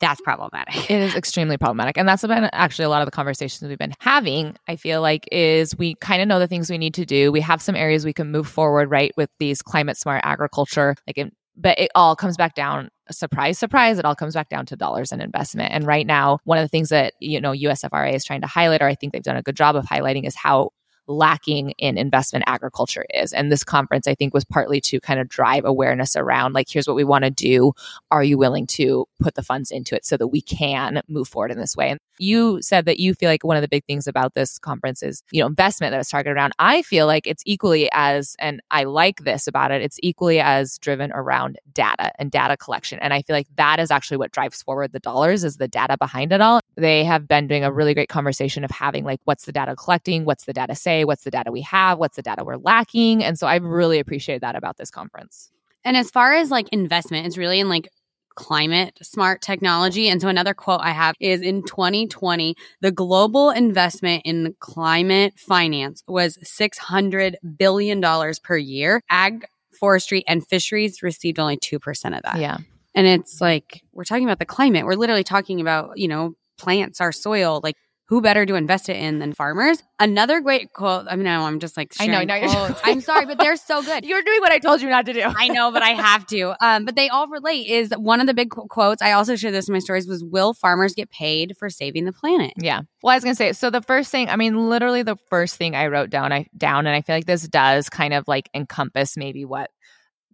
that's 0.00 0.20
problematic. 0.20 0.74
It 0.90 1.00
is 1.00 1.14
extremely 1.14 1.58
problematic. 1.58 1.98
And 1.98 2.08
that's 2.08 2.26
been 2.26 2.48
actually 2.52 2.86
a 2.86 2.88
lot 2.88 3.02
of 3.02 3.06
the 3.06 3.12
conversations 3.12 3.68
we've 3.68 3.78
been 3.78 3.94
having. 4.00 4.56
I 4.66 4.76
feel 4.76 5.02
like 5.02 5.28
is 5.30 5.76
we 5.76 5.94
kind 5.96 6.22
of 6.22 6.28
know 6.28 6.38
the 6.38 6.46
things 6.46 6.70
we 6.70 6.78
need 6.78 6.94
to 6.94 7.04
do. 7.04 7.30
We 7.30 7.40
have 7.40 7.60
some 7.60 7.76
areas 7.76 8.04
we 8.04 8.12
can 8.12 8.30
move 8.30 8.48
forward, 8.48 8.90
right, 8.90 9.12
with 9.16 9.30
these 9.38 9.60
climate 9.60 9.96
smart 9.96 10.22
agriculture. 10.24 10.94
Like, 11.06 11.30
but 11.56 11.78
it 11.78 11.90
all 11.94 12.14
comes 12.16 12.36
back 12.36 12.54
down. 12.54 12.88
Surprise, 13.10 13.58
surprise! 13.58 13.98
It 13.98 14.04
all 14.04 14.14
comes 14.14 14.34
back 14.34 14.48
down 14.48 14.66
to 14.66 14.76
dollars 14.76 15.12
and 15.12 15.20
investment. 15.20 15.72
And 15.72 15.84
right 15.84 16.06
now, 16.06 16.38
one 16.44 16.58
of 16.58 16.64
the 16.64 16.68
things 16.68 16.90
that 16.90 17.14
you 17.20 17.40
know 17.40 17.52
USFRA 17.52 18.14
is 18.14 18.24
trying 18.24 18.42
to 18.42 18.46
highlight, 18.46 18.80
or 18.80 18.86
I 18.86 18.94
think 18.94 19.12
they've 19.12 19.22
done 19.22 19.36
a 19.36 19.42
good 19.42 19.56
job 19.56 19.74
of 19.74 19.84
highlighting, 19.84 20.26
is 20.26 20.36
how 20.36 20.70
lacking 21.08 21.70
in 21.78 21.98
investment 21.98 22.44
agriculture 22.46 23.04
is. 23.12 23.32
And 23.32 23.50
this 23.50 23.64
conference, 23.64 24.06
I 24.06 24.14
think, 24.14 24.34
was 24.34 24.44
partly 24.44 24.80
to 24.82 25.00
kind 25.00 25.18
of 25.18 25.28
drive 25.28 25.64
awareness 25.64 26.14
around 26.14 26.52
like, 26.52 26.68
here's 26.68 26.86
what 26.86 26.96
we 26.96 27.04
want 27.04 27.24
to 27.24 27.30
do. 27.30 27.72
Are 28.10 28.22
you 28.22 28.38
willing 28.38 28.66
to 28.68 29.06
put 29.18 29.34
the 29.34 29.42
funds 29.42 29.70
into 29.70 29.96
it 29.96 30.04
so 30.04 30.16
that 30.16 30.28
we 30.28 30.40
can 30.40 31.02
move 31.08 31.28
forward 31.28 31.50
in 31.50 31.58
this 31.58 31.76
way? 31.76 31.90
And 31.90 32.00
you 32.18 32.60
said 32.62 32.84
that 32.86 32.98
you 32.98 33.14
feel 33.14 33.28
like 33.28 33.44
one 33.44 33.56
of 33.56 33.62
the 33.62 33.68
big 33.68 33.84
things 33.84 34.06
about 34.06 34.34
this 34.34 34.58
conference 34.58 35.02
is, 35.02 35.22
you 35.30 35.40
know, 35.40 35.46
investment 35.46 35.92
that 35.92 35.98
was 35.98 36.08
targeted 36.08 36.36
around. 36.36 36.52
I 36.58 36.82
feel 36.82 37.06
like 37.06 37.26
it's 37.26 37.42
equally 37.46 37.88
as, 37.92 38.36
and 38.38 38.60
I 38.70 38.84
like 38.84 39.24
this 39.24 39.46
about 39.46 39.70
it, 39.70 39.82
it's 39.82 39.98
equally 40.02 40.40
as 40.40 40.78
driven 40.78 41.12
around 41.12 41.58
data 41.72 42.12
and 42.18 42.30
data 42.30 42.56
collection. 42.56 42.98
And 43.00 43.14
I 43.14 43.22
feel 43.22 43.36
like 43.36 43.46
that 43.56 43.78
is 43.78 43.90
actually 43.90 44.16
what 44.16 44.32
drives 44.32 44.62
forward 44.62 44.92
the 44.92 44.98
dollars 44.98 45.44
is 45.44 45.56
the 45.56 45.68
data 45.68 45.96
behind 45.96 46.32
it 46.32 46.40
all. 46.40 46.60
They 46.76 47.04
have 47.04 47.28
been 47.28 47.46
doing 47.46 47.64
a 47.64 47.72
really 47.72 47.94
great 47.94 48.08
conversation 48.08 48.64
of 48.64 48.70
having 48.70 49.04
like, 49.04 49.20
what's 49.24 49.44
the 49.44 49.52
data 49.52 49.76
collecting? 49.76 50.24
What's 50.24 50.44
the 50.44 50.52
data 50.52 50.74
say? 50.98 51.04
What's 51.04 51.24
the 51.24 51.30
data 51.30 51.50
we 51.52 51.62
have? 51.62 51.98
What's 51.98 52.16
the 52.16 52.22
data 52.22 52.44
we're 52.44 52.56
lacking? 52.56 53.24
And 53.24 53.38
so 53.38 53.46
I 53.46 53.56
really 53.56 53.98
appreciate 53.98 54.40
that 54.40 54.56
about 54.56 54.76
this 54.76 54.90
conference. 54.90 55.50
And 55.84 55.96
as 55.96 56.10
far 56.10 56.34
as 56.34 56.50
like 56.50 56.68
investment, 56.70 57.26
it's 57.26 57.38
really 57.38 57.60
in 57.60 57.68
like 57.68 57.88
climate 58.34 58.96
smart 59.02 59.42
technology. 59.42 60.08
And 60.08 60.20
so 60.20 60.28
another 60.28 60.54
quote 60.54 60.80
I 60.80 60.90
have 60.90 61.14
is 61.20 61.40
in 61.40 61.64
2020, 61.64 62.54
the 62.80 62.92
global 62.92 63.50
investment 63.50 64.22
in 64.24 64.54
climate 64.60 65.34
finance 65.36 66.02
was 66.06 66.38
$600 66.38 67.34
billion 67.56 68.02
per 68.42 68.56
year. 68.56 69.02
Ag, 69.10 69.44
forestry, 69.80 70.24
and 70.28 70.46
fisheries 70.46 71.02
received 71.02 71.38
only 71.38 71.56
2% 71.56 72.16
of 72.16 72.22
that. 72.22 72.38
Yeah. 72.38 72.58
And 72.94 73.06
it's 73.06 73.40
like, 73.40 73.82
we're 73.92 74.04
talking 74.04 74.24
about 74.24 74.38
the 74.38 74.46
climate. 74.46 74.84
We're 74.84 74.94
literally 74.94 75.24
talking 75.24 75.60
about, 75.60 75.98
you 75.98 76.08
know, 76.08 76.34
plants, 76.58 77.00
our 77.00 77.12
soil, 77.12 77.60
like 77.62 77.76
who 78.08 78.22
better 78.22 78.46
to 78.46 78.54
invest 78.54 78.88
it 78.88 78.96
in 78.96 79.18
than 79.18 79.34
farmers? 79.34 79.82
Another 79.98 80.40
great 80.40 80.72
quote. 80.72 81.06
I 81.10 81.16
mean, 81.16 81.26
I'm 81.26 81.60
just 81.60 81.76
like, 81.76 81.92
I 82.00 82.06
know, 82.06 82.22
no, 82.22 82.74
I'm 82.84 83.02
sorry, 83.02 83.26
but 83.26 83.38
they're 83.38 83.56
so 83.56 83.82
good. 83.82 84.04
You're 84.08 84.22
doing 84.22 84.40
what 84.40 84.50
I 84.50 84.58
told 84.58 84.80
you 84.80 84.88
not 84.88 85.04
to 85.06 85.12
do. 85.12 85.22
I 85.22 85.48
know, 85.48 85.70
but 85.70 85.82
I 85.82 85.90
have 85.90 86.26
to. 86.28 86.54
Um, 86.64 86.86
but 86.86 86.96
they 86.96 87.10
all 87.10 87.28
relate. 87.28 87.66
Is 87.66 87.92
one 87.96 88.20
of 88.20 88.26
the 88.26 88.32
big 88.32 88.50
quotes. 88.50 89.02
I 89.02 89.12
also 89.12 89.36
shared 89.36 89.52
this 89.52 89.68
in 89.68 89.74
my 89.74 89.78
stories. 89.78 90.08
Was 90.08 90.24
will 90.24 90.54
farmers 90.54 90.94
get 90.94 91.10
paid 91.10 91.54
for 91.58 91.68
saving 91.68 92.06
the 92.06 92.12
planet? 92.12 92.54
Yeah. 92.56 92.82
Well, 93.02 93.12
I 93.12 93.16
was 93.16 93.24
gonna 93.24 93.34
say. 93.34 93.52
So 93.52 93.68
the 93.68 93.82
first 93.82 94.10
thing, 94.10 94.30
I 94.30 94.36
mean, 94.36 94.68
literally 94.70 95.02
the 95.02 95.16
first 95.28 95.56
thing 95.56 95.76
I 95.76 95.88
wrote 95.88 96.08
down, 96.08 96.32
I 96.32 96.46
down, 96.56 96.86
and 96.86 96.96
I 96.96 97.02
feel 97.02 97.16
like 97.16 97.26
this 97.26 97.46
does 97.46 97.90
kind 97.90 98.14
of 98.14 98.26
like 98.26 98.48
encompass 98.54 99.18
maybe 99.18 99.44
what 99.44 99.70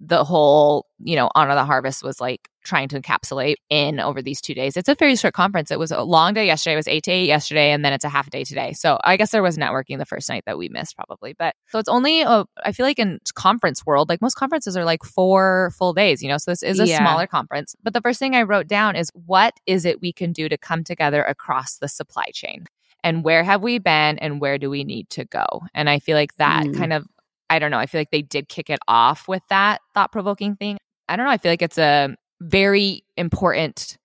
the 0.00 0.24
whole, 0.24 0.86
you 0.98 1.16
know, 1.16 1.30
honor 1.34 1.54
the 1.54 1.64
harvest 1.64 2.02
was 2.02 2.20
like 2.20 2.48
trying 2.64 2.88
to 2.88 3.00
encapsulate 3.00 3.56
in 3.70 4.00
over 4.00 4.22
these 4.22 4.40
two 4.40 4.54
days. 4.54 4.76
It's 4.76 4.88
a 4.88 4.94
very 4.94 5.16
short 5.16 5.34
conference. 5.34 5.70
It 5.70 5.78
was 5.78 5.92
a 5.92 6.02
long 6.02 6.34
day 6.34 6.46
yesterday. 6.46 6.74
It 6.74 6.76
was 6.76 6.88
eight 6.88 7.04
to 7.04 7.10
eight 7.10 7.26
yesterday, 7.26 7.70
and 7.70 7.84
then 7.84 7.92
it's 7.92 8.04
a 8.04 8.08
half 8.08 8.30
day 8.30 8.42
today. 8.42 8.72
So 8.72 8.98
I 9.04 9.16
guess 9.16 9.30
there 9.30 9.42
was 9.42 9.56
networking 9.56 9.98
the 9.98 10.06
first 10.06 10.28
night 10.28 10.44
that 10.46 10.58
we 10.58 10.68
missed 10.68 10.96
probably. 10.96 11.34
But 11.38 11.54
so 11.68 11.78
it's 11.78 11.88
only 11.88 12.22
a, 12.22 12.44
I 12.64 12.72
feel 12.72 12.86
like 12.86 12.98
in 12.98 13.20
conference 13.34 13.86
world, 13.86 14.08
like 14.08 14.22
most 14.22 14.34
conferences 14.34 14.76
are 14.76 14.84
like 14.84 15.04
four 15.04 15.72
full 15.78 15.92
days, 15.92 16.22
you 16.22 16.28
know. 16.28 16.38
So 16.38 16.50
this 16.50 16.62
is 16.62 16.80
a 16.80 16.86
yeah. 16.86 16.98
smaller 16.98 17.26
conference. 17.26 17.76
But 17.82 17.92
the 17.92 18.00
first 18.00 18.18
thing 18.18 18.34
I 18.34 18.42
wrote 18.42 18.66
down 18.66 18.96
is 18.96 19.10
what 19.14 19.54
is 19.66 19.84
it 19.84 20.00
we 20.00 20.12
can 20.12 20.32
do 20.32 20.48
to 20.48 20.58
come 20.58 20.84
together 20.84 21.22
across 21.22 21.78
the 21.78 21.88
supply 21.88 22.30
chain? 22.32 22.64
And 23.04 23.22
where 23.22 23.44
have 23.44 23.62
we 23.62 23.78
been 23.78 24.18
and 24.18 24.40
where 24.40 24.56
do 24.56 24.70
we 24.70 24.82
need 24.82 25.10
to 25.10 25.26
go? 25.26 25.44
And 25.74 25.90
I 25.90 25.98
feel 25.98 26.16
like 26.16 26.34
that 26.36 26.64
mm. 26.64 26.76
kind 26.76 26.94
of 26.94 27.06
I 27.54 27.58
don't 27.58 27.70
know. 27.70 27.78
I 27.78 27.86
feel 27.86 28.00
like 28.00 28.10
they 28.10 28.22
did 28.22 28.48
kick 28.48 28.68
it 28.68 28.80
off 28.88 29.28
with 29.28 29.42
that 29.48 29.80
thought 29.94 30.12
provoking 30.12 30.56
thing. 30.56 30.78
I 31.08 31.16
don't 31.16 31.26
know. 31.26 31.32
I 31.32 31.38
feel 31.38 31.52
like 31.52 31.62
it's 31.62 31.78
a 31.78 32.14
very 32.40 33.04
important 33.16 33.96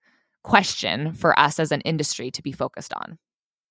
question 0.42 1.12
for 1.12 1.38
us 1.38 1.58
as 1.58 1.72
an 1.72 1.80
industry 1.82 2.30
to 2.30 2.42
be 2.42 2.52
focused 2.52 2.92
on. 2.94 3.18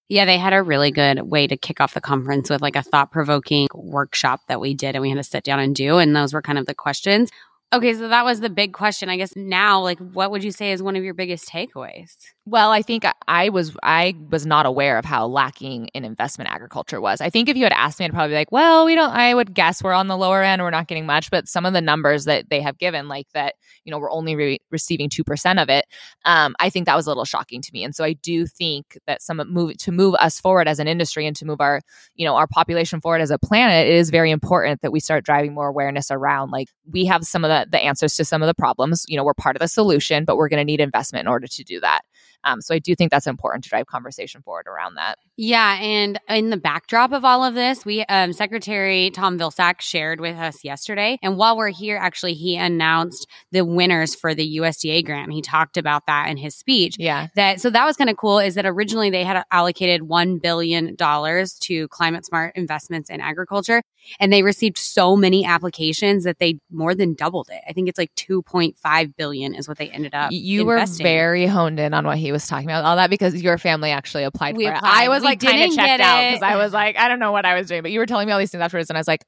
Yeah, 0.10 0.26
they 0.26 0.40
had 0.40 0.54
a 0.54 0.64
really 0.64 0.92
good 0.92 1.22
way 1.22 1.46
to 1.46 1.56
kick 1.56 1.80
off 1.80 1.94
the 1.94 2.02
conference 2.02 2.50
with 2.50 2.62
like 2.62 2.76
a 2.76 2.81
thought 2.81 3.12
provoking 3.12 3.68
workshop 3.76 4.42
that 4.48 4.60
we 4.60 4.74
did 4.74 4.96
and 4.96 5.04
we 5.04 5.10
had 5.10 5.18
to 5.18 5.24
sit 5.24 5.44
down 5.44 5.60
and 5.60 5.76
do. 5.76 5.98
And 6.00 6.16
those 6.16 6.34
were 6.34 6.42
kind 6.42 6.58
of 6.58 6.66
the 6.66 6.74
questions. 6.74 7.30
Okay, 7.71 7.94
so 7.94 8.07
that 8.07 8.25
was 8.25 8.39
the 8.39 8.50
big 8.50 8.74
question. 8.74 9.10
I 9.10 9.18
guess 9.18 9.36
now, 9.36 9.80
like, 9.81 10.00
what 10.00 10.31
would 10.31 10.44
you 10.44 10.51
say 10.51 10.71
is 10.71 10.81
one 10.81 10.95
of 10.95 11.04
your 11.04 11.13
biggest 11.13 11.48
takeaways? 11.48 12.16
Well, 12.48 12.71
I 12.71 12.81
think 12.81 13.04
I 13.27 13.50
was 13.50 13.77
I 13.83 14.16
was 14.31 14.44
not 14.48 14.66
aware 14.66 14.98
of 14.98 15.06
how 15.06 15.27
lacking 15.27 15.86
in 15.94 16.04
investment 16.04 16.50
agriculture 16.50 17.00
was. 17.00 17.21
I 17.21 17.30
think 17.30 17.48
if 17.48 17.56
you 17.56 17.63
had 17.63 17.74
asked 17.74 18.00
me, 18.00 18.06
I'd 18.06 18.12
probably 18.12 18.30
be 18.30 18.38
like, 18.38 18.51
"Well, 18.51 18.88
we 18.88 18.95
don't." 18.95 19.12
I 19.12 19.36
would 19.36 19.54
guess 19.54 19.83
we're 19.83 19.94
on 19.94 20.07
the 20.07 20.18
lower 20.18 20.42
end. 20.42 20.63
We're 20.63 20.71
not 20.71 20.88
getting 20.88 21.06
much, 21.06 21.30
but 21.30 21.48
some 21.48 21.63
of 21.63 21.74
the 21.74 21.81
numbers 21.81 22.25
that 22.25 22.50
they 22.50 22.60
have 22.62 22.80
given, 22.80 23.07
like 23.07 23.27
that, 23.36 23.54
you 23.83 23.92
know, 23.92 24.00
we're 24.00 24.10
only 24.10 24.36
re- 24.36 24.60
receiving 24.71 25.07
two 25.07 25.24
percent 25.24 25.60
of 25.60 25.69
it. 25.69 25.86
Um, 26.25 26.56
I 26.60 26.71
think 26.71 26.88
that 26.88 26.95
was 26.95 27.06
a 27.06 27.12
little 27.12 27.24
shocking 27.24 27.62
to 27.62 27.69
me, 27.71 27.83
and 27.83 27.94
so 27.94 28.04
I 28.04 28.13
do 28.13 28.48
think 28.48 28.98
that 29.06 29.21
some 29.21 29.39
move 29.48 29.77
to 29.77 29.92
move 29.92 30.16
us 30.16 30.39
forward 30.42 30.68
as 30.68 30.80
an 30.80 30.88
industry 30.88 31.27
and 31.27 31.36
to 31.36 31.45
move 31.45 31.62
our, 31.62 31.81
you 32.16 32.25
know, 32.25 32.36
our 32.36 32.48
population 32.48 33.00
forward 33.00 33.21
as 33.21 33.30
a 33.30 33.38
planet, 33.38 33.88
it 33.88 33.94
is 33.94 34.10
very 34.10 34.31
important 34.31 34.81
that 34.81 34.92
we 34.92 35.00
start 35.00 35.24
driving 35.24 35.54
more 35.54 35.68
awareness 35.68 36.10
around. 36.10 36.50
Like 36.50 36.69
we 36.92 37.06
have 37.06 37.25
some 37.25 37.45
of 37.45 37.50
the 37.50 37.59
the 37.70 37.80
answers 37.80 38.16
to 38.16 38.26
some 38.26 38.42
of 38.42 38.48
the 38.48 38.54
problems. 38.54 39.06
You 39.07 39.18
know, 39.18 39.24
we're 39.24 39.33
part 39.33 39.56
of 39.56 39.60
the 39.60 39.68
solution, 39.68 40.26
but 40.26 40.38
we're 40.38 40.50
going 40.50 40.60
to 40.60 40.66
need 40.66 40.81
investment 40.81 41.22
in 41.22 41.28
order 41.28 41.48
to 41.48 41.64
do 41.64 41.80
that. 41.80 42.02
Um, 42.44 42.62
so 42.62 42.74
I 42.74 42.80
do 42.80 42.96
think 42.96 43.12
that's 43.12 43.28
important 43.28 43.64
to 43.66 43.69
drive 43.69 43.88
conversation 43.88 44.42
forward 44.42 44.68
around 44.68 44.96
that. 44.96 45.18
Yeah, 45.36 45.80
and 45.80 46.19
in 46.28 46.50
the 46.50 46.58
backdrop 46.58 47.12
of 47.12 47.24
all 47.24 47.44
of 47.44 47.54
this, 47.54 47.86
we 47.86 48.04
um, 48.06 48.34
Secretary 48.34 49.10
Tom 49.12 49.38
Vilsack 49.38 49.81
shared 49.81 50.19
with 50.19 50.36
us 50.36 50.64
yesterday, 50.64 51.18
and 51.22 51.38
while 51.38 51.58
we're 51.58 51.69
here, 51.69 51.98
actually, 51.98 52.34
he 52.34 52.58
announced 52.58 53.28
the 53.52 53.64
winners 53.64 54.16
for 54.16 54.36
the 54.36 54.58
USDA 54.58 55.06
grant. 55.06 55.31
He 55.31 55.42
talked 55.42 55.78
about 55.78 56.08
that 56.08 56.30
in 56.30 56.38
his 56.38 56.56
speech. 56.56 56.96
Yeah, 57.00 57.28
that 57.36 57.62
so 57.62 57.69
that 57.69 57.86
was 57.86 57.96
kind 57.96 58.10
of 58.10 58.18
cool. 58.18 58.40
Is 58.40 58.56
that 58.56 58.66
originally 58.66 59.10
they 59.10 59.24
had 59.24 59.44
allocated 59.52 60.04
one 60.04 60.40
billion 60.40 60.96
dollars 60.96 61.54
to 61.60 61.88
climate 61.88 62.26
smart 62.26 62.56
investments 62.56 63.10
in 63.10 63.22
agriculture, 63.22 63.81
and 64.19 64.34
they 64.34 64.44
received 64.44 64.78
so 64.78 65.16
many 65.16 65.46
applications 65.46 66.24
that 66.26 66.40
they 66.40 66.60
more 66.69 66.96
than 66.96 67.14
doubled 67.14 67.50
it. 67.50 67.62
I 67.68 67.74
think 67.74 67.88
it's 67.88 67.98
like 67.98 68.14
two 68.16 68.42
point 68.42 68.78
five 68.78 69.16
billion 69.16 69.56
is 69.56 69.68
what 69.68 69.78
they 69.78 69.90
ended 69.90 70.14
up. 70.14 70.31
You 70.31 70.69
investing. 70.69 71.04
were 71.04 71.10
very 71.10 71.48
honed 71.48 71.80
in 71.80 71.94
on 71.94 72.06
what 72.06 72.18
he 72.18 72.29
was 72.31 72.48
talking 72.48 72.68
about 72.68 72.86
all 72.86 72.95
that 72.95 73.09
because 73.09 73.42
your 73.42 73.57
family 73.57 73.92
actually 73.92 74.24
applied 74.24 74.57
we 74.57 74.66
for 74.66 74.74
applied. 74.74 75.04
it. 75.04 75.06
I 75.06 75.09
was 75.09 75.21
we 75.21 75.28
like 75.28 75.40
kind 75.40 75.64
of 75.64 75.76
checked 75.76 76.02
out 76.02 76.30
because 76.30 76.44
I 76.44 76.56
was 76.57 76.74
like, 76.74 76.98
I 76.98 77.07
don't 77.07 77.19
know 77.19 77.31
what 77.31 77.45
I 77.45 77.56
was 77.57 77.68
doing, 77.68 77.81
but 77.81 77.92
you 77.92 78.00
were 78.00 78.06
telling 78.06 78.28
me 78.28 78.33
all 78.33 78.40
these 78.40 78.52
things 78.52 78.62
afterwards, 78.62 78.90
and 78.90 78.98
I 78.98 79.00
was 79.00 79.07
like, 79.07 79.24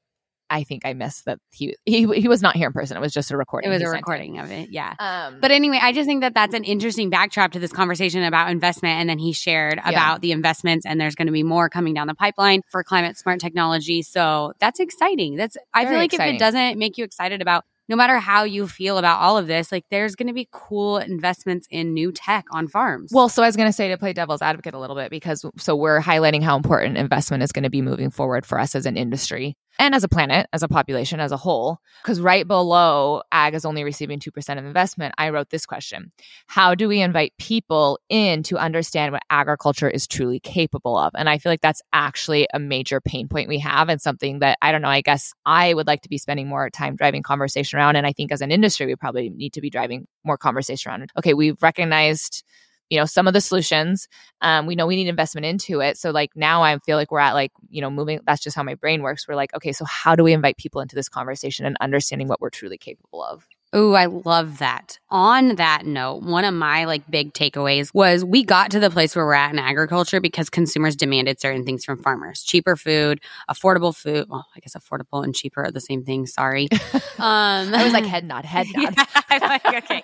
I 0.52 0.64
think 0.64 0.84
I 0.84 0.92
missed 0.92 1.24
that 1.24 1.38
he 1.50 1.74
he 1.86 2.06
he 2.12 2.28
was 2.28 2.42
not 2.42 2.56
here 2.56 2.66
in 2.66 2.74
person. 2.74 2.94
It 2.96 3.00
was 3.00 3.14
just 3.14 3.30
a 3.30 3.36
recording. 3.38 3.70
It 3.70 3.72
was 3.72 3.82
a 3.82 3.88
recording 3.88 4.38
of 4.38 4.50
it. 4.50 4.68
Yeah. 4.70 4.94
Um, 4.98 5.38
but 5.40 5.50
anyway, 5.50 5.78
I 5.80 5.92
just 5.92 6.06
think 6.06 6.20
that 6.20 6.34
that's 6.34 6.54
an 6.54 6.64
interesting 6.64 7.08
backdrop 7.08 7.52
to 7.52 7.58
this 7.58 7.72
conversation 7.72 8.22
about 8.22 8.50
investment. 8.50 9.00
And 9.00 9.08
then 9.08 9.18
he 9.18 9.32
shared 9.32 9.76
yeah. 9.76 9.88
about 9.88 10.20
the 10.20 10.30
investments, 10.30 10.84
and 10.84 11.00
there's 11.00 11.14
going 11.14 11.26
to 11.26 11.32
be 11.32 11.42
more 11.42 11.70
coming 11.70 11.94
down 11.94 12.06
the 12.06 12.14
pipeline 12.14 12.60
for 12.70 12.84
climate 12.84 13.16
smart 13.16 13.40
technology. 13.40 14.02
So 14.02 14.52
that's 14.60 14.78
exciting. 14.78 15.36
That's 15.36 15.56
I 15.72 15.86
feel 15.86 15.94
like 15.94 16.12
exciting. 16.12 16.34
if 16.34 16.38
it 16.38 16.44
doesn't 16.44 16.78
make 16.78 16.98
you 16.98 17.04
excited 17.04 17.40
about 17.40 17.64
no 17.92 17.96
matter 17.96 18.18
how 18.18 18.44
you 18.44 18.66
feel 18.66 18.96
about 18.96 19.20
all 19.20 19.36
of 19.36 19.46
this, 19.46 19.70
like 19.70 19.84
there's 19.90 20.16
going 20.16 20.26
to 20.26 20.32
be 20.32 20.48
cool 20.50 20.96
investments 20.96 21.66
in 21.70 21.92
new 21.92 22.10
tech 22.10 22.46
on 22.50 22.66
farms. 22.66 23.10
Well, 23.12 23.28
so 23.28 23.42
I 23.42 23.46
was 23.46 23.54
going 23.54 23.68
to 23.68 23.72
say 23.72 23.90
to 23.90 23.98
play 23.98 24.14
devil's 24.14 24.40
advocate 24.40 24.72
a 24.72 24.78
little 24.78 24.96
bit 24.96 25.10
because 25.10 25.44
so 25.58 25.76
we're 25.76 26.00
highlighting 26.00 26.42
how 26.42 26.56
important 26.56 26.96
investment 26.96 27.42
is 27.42 27.52
going 27.52 27.64
to 27.64 27.70
be 27.70 27.82
moving 27.82 28.10
forward 28.10 28.46
for 28.46 28.58
us 28.58 28.74
as 28.74 28.86
an 28.86 28.96
industry. 28.96 29.58
And 29.82 29.96
as 29.96 30.04
a 30.04 30.08
planet, 30.08 30.46
as 30.52 30.62
a 30.62 30.68
population 30.68 31.18
as 31.18 31.32
a 31.32 31.36
whole. 31.36 31.78
Because 32.04 32.20
right 32.20 32.46
below 32.46 33.22
ag 33.32 33.54
is 33.54 33.64
only 33.64 33.82
receiving 33.82 34.20
2% 34.20 34.58
of 34.58 34.64
investment, 34.64 35.12
I 35.18 35.30
wrote 35.30 35.50
this 35.50 35.66
question 35.66 36.12
How 36.46 36.76
do 36.76 36.86
we 36.86 37.00
invite 37.00 37.32
people 37.36 37.98
in 38.08 38.44
to 38.44 38.58
understand 38.58 39.12
what 39.12 39.22
agriculture 39.28 39.90
is 39.90 40.06
truly 40.06 40.38
capable 40.38 40.96
of? 40.96 41.10
And 41.16 41.28
I 41.28 41.38
feel 41.38 41.50
like 41.50 41.62
that's 41.62 41.82
actually 41.92 42.46
a 42.54 42.60
major 42.60 43.00
pain 43.00 43.26
point 43.26 43.48
we 43.48 43.58
have 43.58 43.88
and 43.88 44.00
something 44.00 44.38
that 44.38 44.56
I 44.62 44.70
don't 44.70 44.82
know, 44.82 44.88
I 44.88 45.00
guess 45.00 45.32
I 45.44 45.74
would 45.74 45.88
like 45.88 46.02
to 46.02 46.08
be 46.08 46.18
spending 46.18 46.48
more 46.48 46.70
time 46.70 46.94
driving 46.94 47.24
conversation 47.24 47.76
around. 47.76 47.96
And 47.96 48.06
I 48.06 48.12
think 48.12 48.30
as 48.30 48.40
an 48.40 48.52
industry, 48.52 48.86
we 48.86 48.94
probably 48.94 49.30
need 49.30 49.52
to 49.54 49.60
be 49.60 49.68
driving 49.68 50.06
more 50.22 50.38
conversation 50.38 50.90
around. 50.92 51.10
Okay, 51.18 51.34
we've 51.34 51.60
recognized 51.60 52.44
you 52.92 52.98
know 52.98 53.06
some 53.06 53.26
of 53.26 53.32
the 53.32 53.40
solutions 53.40 54.06
um, 54.42 54.66
we 54.66 54.74
know 54.76 54.86
we 54.86 54.96
need 54.96 55.08
investment 55.08 55.46
into 55.46 55.80
it. 55.80 55.96
So 55.96 56.10
like 56.10 56.32
now 56.36 56.62
i 56.62 56.78
feel 56.80 56.98
like 56.98 57.10
we're 57.10 57.20
at 57.20 57.32
like 57.32 57.52
you 57.70 57.80
know 57.80 57.90
moving 57.90 58.20
that's 58.26 58.42
just 58.42 58.54
how 58.54 58.62
my 58.62 58.74
brain 58.74 59.00
works. 59.02 59.26
We're 59.26 59.34
like 59.34 59.54
okay 59.56 59.72
so 59.72 59.86
how 59.86 60.14
do 60.14 60.22
we 60.22 60.34
invite 60.34 60.58
people 60.58 60.82
into 60.82 60.94
this 60.94 61.08
conversation 61.08 61.64
and 61.64 61.74
understanding 61.80 62.28
what 62.28 62.42
we're 62.42 62.50
truly 62.50 62.76
capable 62.76 63.24
of 63.24 63.48
Oh, 63.74 63.94
I 63.94 64.04
love 64.04 64.58
that. 64.58 64.98
On 65.08 65.56
that 65.56 65.86
note, 65.86 66.22
one 66.22 66.44
of 66.44 66.52
my 66.52 66.84
like 66.84 67.10
big 67.10 67.32
takeaways 67.32 67.92
was 67.94 68.22
we 68.22 68.44
got 68.44 68.70
to 68.72 68.80
the 68.80 68.90
place 68.90 69.16
where 69.16 69.24
we're 69.24 69.32
at 69.32 69.50
in 69.50 69.58
agriculture 69.58 70.20
because 70.20 70.50
consumers 70.50 70.94
demanded 70.94 71.40
certain 71.40 71.64
things 71.64 71.82
from 71.82 72.02
farmers. 72.02 72.42
Cheaper 72.42 72.76
food, 72.76 73.20
affordable 73.50 73.96
food. 73.96 74.26
Well, 74.28 74.46
I 74.54 74.60
guess 74.60 74.76
affordable 74.76 75.24
and 75.24 75.34
cheaper 75.34 75.64
are 75.64 75.70
the 75.70 75.80
same 75.80 76.04
thing. 76.04 76.26
Sorry. 76.26 76.68
Um, 77.18 77.72
I 77.72 77.84
was 77.84 77.92
like 77.92 78.04
head 78.12 78.24
nod, 78.24 78.44
head 78.44 78.66
nod. 78.74 78.94
Yeah, 78.96 79.38
like, 79.40 79.64
okay. 79.84 80.02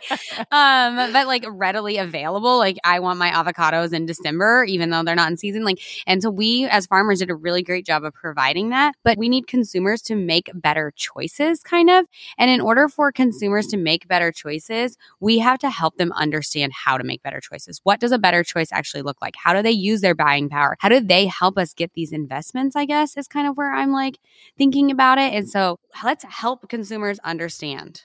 Um, 0.53 1.13
but 1.13 1.27
like 1.27 1.45
readily 1.49 1.97
available. 1.99 2.59
Like 2.59 2.77
I 2.85 3.01
want 3.01 3.19
my 3.19 3.31
avocados 3.31 3.93
in 3.93 4.07
December, 4.07 4.65
even 4.69 4.91
though 4.91 5.03
they're 5.03 5.17
not 5.17 5.29
in 5.29 5.37
season. 5.37 5.65
Like, 5.65 5.81
and 6.07 6.23
so 6.23 6.31
we 6.31 6.67
as 6.67 6.87
farmers 6.87 7.19
did 7.19 7.31
a 7.31 7.35
really 7.35 7.63
great 7.63 7.85
job 7.85 8.05
of 8.05 8.15
providing 8.15 8.69
that. 8.69 8.95
But 9.03 9.19
we 9.19 9.29
need 9.29 9.49
consumers 9.49 10.01
to 10.03 10.15
make 10.15 10.49
better 10.55 10.93
choices, 10.95 11.61
kind 11.61 11.91
of. 11.91 12.05
And 12.39 12.53
in 12.53 12.61
order 12.61 12.89
for 12.89 13.11
consumers 13.11 13.58
consumers 13.59 13.71
to 13.71 13.77
make 13.77 14.09
better 14.09 14.33
choices, 14.33 14.97
we 15.21 15.39
have 15.39 15.59
to 15.61 15.71
help 15.71 15.97
them 15.97 16.13
understand 16.13 16.73
how 16.73 16.99
to 16.99 17.05
make 17.05 17.23
better 17.23 17.41
choices. 17.41 17.81
What 17.85 18.01
does 18.01 18.13
a 18.13 18.19
better 18.19 18.45
choice 18.45 18.73
actually 18.73 19.03
look 19.03 19.21
like? 19.21 19.35
How 19.37 19.55
do 19.55 19.63
they 19.63 19.71
use 19.71 20.01
their 20.01 20.15
buying 20.15 20.49
power? 20.49 20.77
How 20.79 20.89
do 20.89 21.01
they 21.01 21.27
help 21.27 21.59
us 21.59 21.75
get 21.75 21.93
these 21.95 22.13
investments? 22.13 22.77
I 22.77 22.85
guess 22.85 23.17
is 23.17 23.29
kind 23.29 23.49
of 23.49 23.57
where 23.57 23.73
I'm 23.73 23.93
like 23.93 24.19
thinking 24.57 24.91
about 24.91 25.19
it. 25.19 25.33
And 25.33 25.49
so 25.49 25.79
let's 26.05 26.25
help 26.25 26.69
consumers 26.69 27.19
understand. 27.21 28.05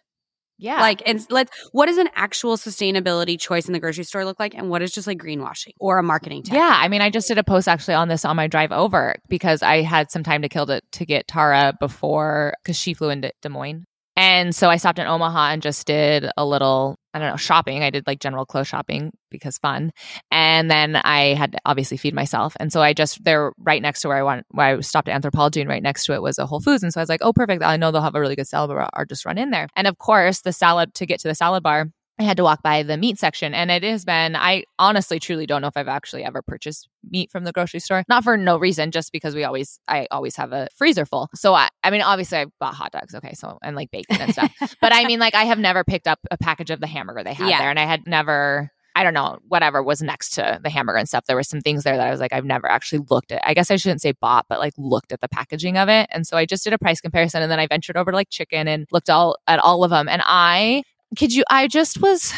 Yeah. 0.60 0.80
Like, 0.80 1.02
and 1.06 1.26
let's, 1.30 1.52
what 1.74 1.88
does 1.88 1.98
an 1.98 2.08
actual 2.16 2.58
sustainability 2.58 3.40
choice 3.40 3.66
in 3.68 3.74
the 3.74 3.80
grocery 3.80 4.06
store 4.06 4.24
look 4.24 4.40
like? 4.40 4.56
And 4.56 4.70
what 4.70 4.82
is 4.82 4.94
just 4.94 5.08
like 5.08 5.18
greenwashing 5.18 5.74
or 5.80 5.98
a 5.98 6.04
marketing 6.04 6.44
tactic? 6.44 6.60
Yeah. 6.60 6.78
I 6.80 6.88
mean, 6.88 7.02
I 7.02 7.10
just 7.10 7.28
did 7.28 7.38
a 7.38 7.44
post 7.44 7.68
actually 7.68 7.96
on 7.96 8.08
this 8.08 8.24
on 8.24 8.36
my 8.36 8.48
drive 8.48 8.72
over 8.72 9.16
because 9.28 9.62
I 9.62 9.82
had 9.82 10.10
some 10.10 10.24
time 10.24 10.42
to 10.44 10.50
kill 10.50 10.68
to, 10.68 10.82
to 10.94 11.06
get 11.06 11.28
Tara 11.28 11.76
before, 11.80 12.54
because 12.64 12.78
she 12.78 12.94
flew 12.94 13.10
into 13.10 13.34
Des 13.42 13.50
Moines 13.50 13.86
and 14.34 14.56
so 14.56 14.68
I 14.68 14.78
stopped 14.78 14.98
in 14.98 15.06
Omaha 15.06 15.52
and 15.52 15.62
just 15.62 15.86
did 15.86 16.28
a 16.36 16.44
little, 16.44 16.98
I 17.14 17.20
don't 17.20 17.30
know, 17.30 17.38
shopping. 17.38 17.84
I 17.84 17.92
did 17.92 18.08
like 18.08 18.20
general 18.20 18.48
clothes 18.48 18.68
shopping 18.68 19.12
because 19.30 19.60
fun. 19.60 19.92
And 20.32 20.72
then 20.72 20.96
I 20.96 21.36
had 21.36 21.52
to 21.52 21.60
obviously 21.66 21.98
feed 21.98 22.16
myself. 22.16 22.58
And 22.60 22.74
so 22.74 22.82
I 22.82 22.94
just, 22.94 23.24
they're 23.24 23.54
right 23.60 23.80
next 23.80 24.02
to 24.02 24.08
where 24.08 24.18
I 24.18 24.24
went, 24.24 24.48
where 24.50 24.78
I 24.78 24.80
stopped 24.80 25.08
at 25.08 25.22
Anthropologie 25.22 25.62
and 25.62 25.70
right 25.70 25.84
next 25.84 26.06
to 26.06 26.14
it 26.14 26.22
was 26.24 26.40
a 26.40 26.48
Whole 26.48 26.62
Foods. 26.62 26.82
And 26.82 26.92
so 26.92 27.00
I 27.00 27.04
was 27.04 27.10
like, 27.10 27.22
oh, 27.22 27.32
perfect. 27.32 27.62
I 27.62 27.78
know 27.78 27.92
they'll 27.92 28.02
have 28.02 28.16
a 28.16 28.20
really 28.20 28.36
good 28.36 28.48
salad 28.48 28.70
bar. 28.70 28.90
I'll 28.92 29.06
just 29.06 29.24
run 29.24 29.38
in 29.38 29.52
there. 29.52 29.68
And 29.76 29.86
of 29.86 30.00
course, 30.00 30.42
the 30.42 30.52
salad, 30.52 30.96
to 30.96 31.06
get 31.06 31.20
to 31.20 31.28
the 31.28 31.36
salad 31.36 31.62
bar, 31.62 31.92
I 32.20 32.24
had 32.24 32.38
to 32.38 32.44
walk 32.44 32.62
by 32.62 32.84
the 32.84 32.96
meat 32.96 33.18
section 33.18 33.56
and 33.56 33.72
it 33.72 33.84
has 33.84 34.06
been, 34.06 34.36
I 34.36 34.66
honestly 34.78 35.20
truly 35.20 35.48
don't 35.48 35.62
know 35.62 35.68
if 35.68 35.76
I've 35.76 35.88
actually 35.88 36.24
ever 36.24 36.44
purchased 36.44 36.88
meat 37.10 37.32
from 37.32 37.44
the 37.44 37.52
grocery 37.52 37.80
store. 37.80 38.04
Not 38.08 38.24
for 38.24 38.38
no 38.38 38.58
reason, 38.58 38.92
just 38.92 39.12
because 39.12 39.34
we 39.34 39.44
always, 39.44 39.80
I 39.88 40.08
always 40.12 40.36
have 40.36 40.54
a 40.54 40.68
freezer 40.76 41.06
full. 41.06 41.30
So 41.34 41.56
I, 41.56 41.70
I 41.84 41.90
mean, 41.90 42.02
obviously 42.02 42.38
I 42.38 42.46
bought 42.60 42.76
hot 42.76 42.92
dogs. 42.92 43.16
Okay. 43.16 43.34
So, 43.34 43.58
and 43.64 43.76
like 43.76 43.90
bacon 43.90 44.22
and 44.22 44.32
stuff. 44.32 44.54
but 44.82 44.94
I 44.94 45.06
mean, 45.06 45.20
like 45.20 45.34
I 45.34 45.46
have 45.46 45.58
never 45.58 45.84
picked 45.84 46.08
up 46.08 46.20
a 46.30 46.38
package 46.38 46.70
of 46.70 46.80
the 46.80 46.88
hamburger 46.88 47.24
they 47.24 47.34
had 47.34 47.50
yeah. 47.50 47.60
there 47.60 47.72
and 47.72 47.80
I 47.80 47.86
had 47.86 48.06
never, 48.06 48.70
I 48.96 49.04
don't 49.04 49.16
know, 49.16 49.40
whatever 49.48 49.82
was 49.82 50.04
next 50.04 50.36
to 50.36 50.60
the 50.64 50.70
hamburger 50.70 51.00
and 51.00 51.10
stuff. 51.10 51.26
There 51.26 51.36
were 51.36 51.42
some 51.42 51.62
things 51.62 51.84
there 51.84 51.98
that 51.98 52.08
I 52.08 52.12
was 52.12 52.20
like, 52.20 52.32
I've 52.32 52.46
never 52.46 52.70
actually 52.70 53.04
looked 53.10 53.32
at. 53.32 53.42
I 53.44 53.56
guess 53.56 53.72
I 53.72 53.76
shouldn't 53.76 54.02
say 54.02 54.12
bought, 54.12 54.46
but 54.48 54.60
like 54.60 54.74
looked 54.78 55.12
at 55.12 55.22
the 55.22 55.30
packaging 55.30 55.80
of 55.80 55.90
it. 55.90 56.08
And 56.12 56.28
so 56.28 56.38
I 56.38 56.46
just 56.46 56.64
did 56.64 56.74
a 56.74 56.78
price 56.78 57.02
comparison 57.02 57.42
and 57.42 57.52
then 57.52 57.60
I 57.60 57.66
ventured 57.66 57.98
over 57.98 58.12
to 58.12 58.16
like 58.16 58.30
chicken 58.30 58.68
and 58.68 58.86
looked 58.92 59.10
all 59.10 59.38
at 59.48 59.58
all 59.58 59.84
of 59.84 59.90
them. 59.90 60.08
And 60.08 60.22
I 60.24 60.84
kid 61.16 61.34
you, 61.34 61.44
I 61.50 61.68
just 61.68 62.02
was 62.02 62.34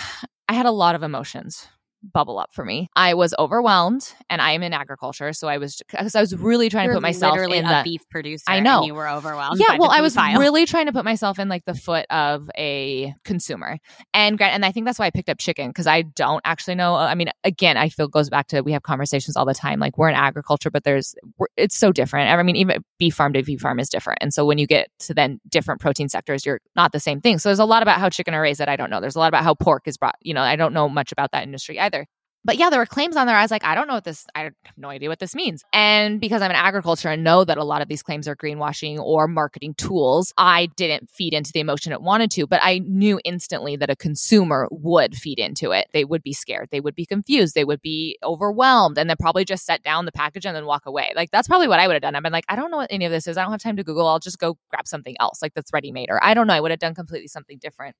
I 0.47 0.53
had 0.53 0.65
a 0.65 0.71
lot 0.71 0.95
of 0.95 1.03
emotions 1.03 1.67
bubble 2.13 2.39
up 2.39 2.53
for 2.53 2.63
me. 2.63 2.89
I 2.95 3.13
was 3.13 3.33
overwhelmed, 3.37 4.13
and 4.29 4.41
I 4.41 4.51
am 4.51 4.63
in 4.63 4.73
agriculture, 4.73 5.33
so 5.33 5.47
I 5.47 5.57
was 5.57 5.77
because 5.77 6.15
I 6.15 6.21
was 6.21 6.33
mm. 6.33 6.43
really 6.43 6.69
trying 6.69 6.85
You're 6.85 6.93
to 6.93 6.97
put 6.97 7.03
myself 7.03 7.37
in 7.37 7.65
a 7.65 7.67
the 7.67 7.81
beef 7.83 8.07
producer. 8.09 8.43
I 8.47 8.59
know 8.59 8.83
you 8.83 8.93
were 8.93 9.09
overwhelmed. 9.09 9.59
Yeah, 9.59 9.77
well, 9.77 9.89
I 9.89 10.01
was 10.01 10.15
file. 10.15 10.39
really 10.39 10.65
trying 10.65 10.85
to 10.85 10.93
put 10.93 11.05
myself 11.05 11.39
in 11.39 11.49
like 11.49 11.65
the 11.65 11.73
foot 11.73 12.05
of 12.09 12.49
a 12.57 13.13
consumer, 13.23 13.79
and 14.13 14.41
and 14.41 14.65
I 14.65 14.71
think 14.71 14.85
that's 14.85 14.99
why 14.99 15.05
I 15.05 15.11
picked 15.11 15.29
up 15.29 15.37
chicken 15.37 15.69
because 15.69 15.87
I 15.87 16.03
don't 16.03 16.41
actually 16.45 16.75
know. 16.75 16.95
Uh, 16.95 17.07
I 17.07 17.15
mean, 17.15 17.29
again, 17.43 17.77
I 17.77 17.89
feel 17.89 18.07
goes 18.07 18.29
back 18.29 18.47
to 18.47 18.61
we 18.61 18.71
have 18.71 18.83
conversations 18.83 19.35
all 19.35 19.45
the 19.45 19.53
time. 19.53 19.79
Like 19.79 19.97
we're 19.97 20.09
in 20.09 20.15
agriculture, 20.15 20.69
but 20.69 20.83
there's 20.83 21.15
it's 21.57 21.75
so 21.75 21.91
different. 21.91 22.29
I 22.29 22.43
mean, 22.43 22.55
even 22.55 22.83
beef 22.99 23.15
farm 23.15 23.33
to 23.33 23.43
beef 23.43 23.61
farm 23.61 23.79
is 23.79 23.89
different, 23.89 24.19
and 24.21 24.33
so 24.33 24.45
when 24.45 24.57
you 24.57 24.67
get 24.67 24.89
to 24.99 25.13
then 25.13 25.39
different 25.49 25.81
protein 25.81 26.09
sectors, 26.09 26.45
you're 26.45 26.61
not 26.75 26.91
the 26.91 26.99
same 26.99 27.21
thing. 27.21 27.39
So 27.39 27.49
there's 27.49 27.59
a 27.59 27.65
lot 27.65 27.81
about 27.81 27.99
how 27.99 28.09
chicken 28.09 28.33
are 28.33 28.41
raised 28.41 28.59
that 28.59 28.69
I 28.69 28.75
don't 28.75 28.89
know. 28.89 29.01
There's 29.01 29.15
a 29.15 29.19
lot 29.19 29.29
about 29.29 29.43
how 29.43 29.55
pork 29.55 29.87
is 29.87 29.97
brought. 29.97 30.15
You 30.21 30.33
know, 30.33 30.41
I 30.41 30.55
don't 30.55 30.73
know 30.73 30.89
much 30.89 31.11
about 31.11 31.31
that 31.31 31.43
industry 31.43 31.79
either 31.79 31.94
but 32.45 32.57
yeah, 32.57 32.69
there 32.69 32.79
were 32.79 32.85
claims 32.85 33.17
on 33.17 33.25
there. 33.25 33.35
I 33.35 33.41
was 33.41 33.49
like, 33.49 33.65
I 33.65 33.73
don't 33.73 33.87
know 33.87 33.95
what 33.95 34.03
this, 34.03 34.25
I 34.35 34.43
have 34.43 34.53
no 34.77 34.89
idea 34.89 35.09
what 35.09 35.17
this 35.17 35.33
means. 35.33 35.63
And 35.73 36.21
because 36.21 36.43
I'm 36.43 36.51
in 36.51 36.55
agriculture 36.55 37.09
and 37.09 37.23
know 37.23 37.43
that 37.43 37.57
a 37.57 37.63
lot 37.63 37.81
of 37.81 37.87
these 37.87 38.03
claims 38.03 38.27
are 38.27 38.35
greenwashing 38.35 38.99
or 38.99 39.27
marketing 39.27 39.73
tools, 39.73 40.31
I 40.37 40.67
didn't 40.77 41.09
feed 41.09 41.33
into 41.33 41.51
the 41.51 41.59
emotion 41.59 41.91
it 41.91 42.01
wanted 42.01 42.29
to, 42.31 42.45
but 42.45 42.59
I 42.61 42.79
knew 42.79 43.19
instantly 43.25 43.75
that 43.77 43.89
a 43.89 43.95
consumer 43.95 44.67
would 44.69 45.15
feed 45.15 45.39
into 45.39 45.71
it. 45.71 45.87
They 45.91 46.05
would 46.05 46.21
be 46.21 46.33
scared. 46.33 46.69
They 46.71 46.81
would 46.81 46.95
be 46.95 47.07
confused. 47.07 47.55
They 47.55 47.65
would 47.65 47.81
be 47.81 48.19
overwhelmed 48.23 48.99
and 48.99 49.09
then 49.09 49.17
probably 49.19 49.43
just 49.43 49.65
set 49.65 49.81
down 49.81 50.05
the 50.05 50.11
package 50.11 50.45
and 50.45 50.55
then 50.55 50.67
walk 50.67 50.85
away. 50.85 51.13
Like 51.15 51.31
that's 51.31 51.47
probably 51.47 51.67
what 51.67 51.79
I 51.79 51.87
would 51.87 51.93
have 51.93 52.03
done. 52.03 52.15
I've 52.15 52.23
been 52.23 52.31
like, 52.31 52.45
I 52.47 52.55
don't 52.55 52.69
know 52.69 52.77
what 52.77 52.91
any 52.91 53.05
of 53.05 53.11
this 53.11 53.25
is. 53.25 53.37
I 53.37 53.41
don't 53.41 53.51
have 53.51 53.61
time 53.61 53.77
to 53.77 53.83
Google. 53.83 54.07
I'll 54.07 54.19
just 54.19 54.37
go 54.37 54.57
grab 54.69 54.87
something 54.87 55.15
else 55.19 55.41
like 55.41 55.55
that's 55.55 55.73
ready 55.73 55.91
made. 55.91 56.11
Or 56.11 56.23
I 56.23 56.35
don't 56.35 56.45
know. 56.45 56.53
I 56.53 56.61
would 56.61 56.71
have 56.71 56.79
done 56.79 56.93
completely 56.93 57.27
something 57.27 57.57
different. 57.57 57.95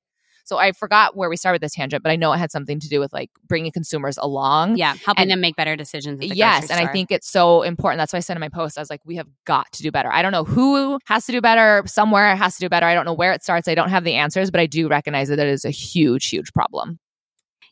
So 0.46 0.58
I 0.58 0.72
forgot 0.72 1.16
where 1.18 1.30
we 1.30 1.38
started 1.38 1.62
this 1.62 1.74
tangent, 1.74 2.04
but 2.04 2.12
I 2.12 2.16
know 2.16 2.32
it 2.32 2.38
had 2.38 2.52
something 2.52 2.80
to 2.80 2.88
do 2.88 3.00
with 3.00 3.12
like 3.12 3.32
bringing 3.48 3.72
consumers 3.72 4.18
along. 4.18 4.78
Yeah, 4.78 4.96
helping 5.04 5.24
and, 5.24 5.32
them 5.32 5.42
make 5.42 5.56
better 5.56 5.76
decisions. 5.76 6.24
yes, 6.24 6.70
and 6.70 6.80
I 6.80 6.92
think 6.92 7.12
it's 7.12 7.30
so 7.30 7.64
important. 7.64 7.98
That's 7.98 8.14
why 8.14 8.18
I 8.18 8.22
said 8.22 8.38
in 8.38 8.42
my 8.42 8.50
post, 8.50 8.78
I 8.78 8.82
was 8.82 8.90
like, 8.90 9.02
we 9.06 9.16
have 9.16 9.28
got 9.46 9.72
to 9.74 9.84
do 9.84 9.92
better. 9.92 10.12
I 10.12 10.22
don't 10.22 10.32
know 10.32 10.44
who 10.44 11.00
has 11.06 11.26
to 11.26 11.32
do 11.32 11.42
better. 11.42 11.84
Somewhere 11.88 12.36
has 12.36 12.56
to 12.56 12.62
do 12.62 12.70
better. 12.70 12.86
I 12.86 12.94
don't 12.94 13.06
know 13.06 13.14
where 13.14 13.34
it 13.34 13.44
starts. 13.44 13.68
I 13.68 13.76
don't 13.76 13.90
have 13.90 14.04
the 14.04 14.14
answers, 14.14 14.52
but 14.52 14.62
I 14.62 14.68
do 14.68 14.88
recognize 14.88 15.30
that 15.30 15.40
it 15.40 15.48
is 15.48 15.66
a 15.66 15.72
huge, 15.72 16.28
huge 16.28 16.54
problem. 16.54 17.00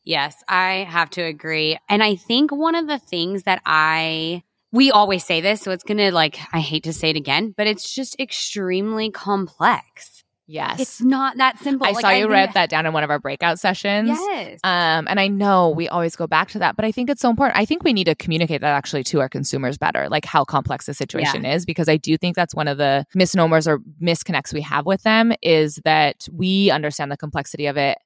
Yes, 0.03 0.35
I 0.47 0.87
have 0.89 1.11
to 1.11 1.21
agree. 1.21 1.77
And 1.87 2.03
I 2.03 2.15
think 2.15 2.51
one 2.51 2.75
of 2.75 2.87
the 2.87 2.99
things 2.99 3.43
that 3.43 3.61
I 3.65 4.43
we 4.73 4.89
always 4.89 5.23
say 5.23 5.39
this, 5.39 5.61
so 5.61 5.71
it's 5.71 5.83
going 5.83 5.99
to 5.99 6.11
like, 6.11 6.39
I 6.51 6.59
hate 6.59 6.85
to 6.85 6.93
say 6.93 7.11
it 7.11 7.15
again, 7.15 7.53
but 7.55 7.67
it's 7.67 7.93
just 7.93 8.19
extremely 8.19 9.11
complex. 9.11 10.22
Yes. 10.45 10.79
It's 10.79 11.01
not 11.01 11.37
that 11.37 11.57
simple. 11.59 11.87
I 11.87 11.91
like, 11.91 12.01
saw 12.01 12.09
you 12.09 12.31
I 12.33 12.47
that 12.47 12.69
down 12.69 12.85
in 12.85 12.93
one 12.93 13.03
of 13.03 13.09
our 13.09 13.19
breakout 13.19 13.59
sessions. 13.59 14.09
Yes. 14.09 14.59
Um, 14.63 15.07
and 15.07 15.19
I 15.19 15.27
know 15.27 15.69
we 15.69 15.87
always 15.87 16.15
go 16.15 16.27
back 16.27 16.49
to 16.51 16.59
that, 16.59 16.75
but 16.75 16.83
I 16.83 16.91
think 16.91 17.09
it's 17.09 17.21
so 17.21 17.29
important. 17.29 17.57
I 17.57 17.65
think 17.65 17.83
we 17.83 17.93
need 17.93 18.05
to 18.05 18.15
communicate 18.15 18.61
that 18.61 18.73
actually 18.73 19.03
to 19.05 19.21
our 19.21 19.29
consumers 19.29 19.77
better, 19.77 20.09
like 20.09 20.25
how 20.25 20.43
complex 20.43 20.85
the 20.85 20.93
situation 20.93 21.43
yeah. 21.43 21.55
is, 21.55 21.65
because 21.65 21.87
I 21.87 21.97
do 21.97 22.17
think 22.17 22.35
that's 22.35 22.53
one 22.53 22.67
of 22.67 22.77
the 22.77 23.05
misnomers 23.15 23.67
or 23.67 23.79
misconnects 24.01 24.53
we 24.53 24.61
have 24.61 24.85
with 24.85 25.03
them 25.03 25.33
is 25.41 25.79
that 25.85 26.27
we 26.31 26.69
understand 26.71 27.11
the 27.11 27.17
complexity 27.17 27.67
of 27.67 27.77
it 27.77 27.97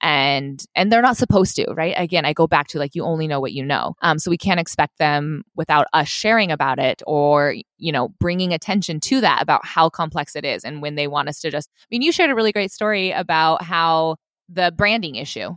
and 0.00 0.64
and 0.74 0.92
they're 0.92 1.02
not 1.02 1.16
supposed 1.16 1.56
to 1.56 1.66
right? 1.72 1.94
Again 1.96 2.24
i 2.24 2.32
go 2.32 2.46
back 2.46 2.68
to 2.68 2.78
like 2.78 2.94
you 2.94 3.04
only 3.04 3.26
know 3.26 3.40
what 3.40 3.52
you 3.52 3.64
know. 3.64 3.94
Um, 4.02 4.18
so 4.18 4.30
we 4.30 4.38
can't 4.38 4.60
expect 4.60 4.98
them 4.98 5.44
without 5.56 5.86
us 5.92 6.08
sharing 6.08 6.50
about 6.50 6.78
it 6.78 7.02
or 7.06 7.54
you 7.78 7.92
know 7.92 8.10
bringing 8.20 8.52
attention 8.52 9.00
to 9.00 9.20
that 9.20 9.42
about 9.42 9.64
how 9.64 9.88
complex 9.88 10.36
it 10.36 10.44
is 10.44 10.64
and 10.64 10.82
when 10.82 10.94
they 10.94 11.06
want 11.06 11.28
us 11.28 11.40
to 11.40 11.50
just 11.50 11.70
i 11.80 11.86
mean 11.90 12.02
you 12.02 12.12
shared 12.12 12.30
a 12.30 12.34
really 12.34 12.52
great 12.52 12.72
story 12.72 13.10
about 13.12 13.62
how 13.62 14.16
the 14.48 14.72
branding 14.76 15.16
issue. 15.16 15.50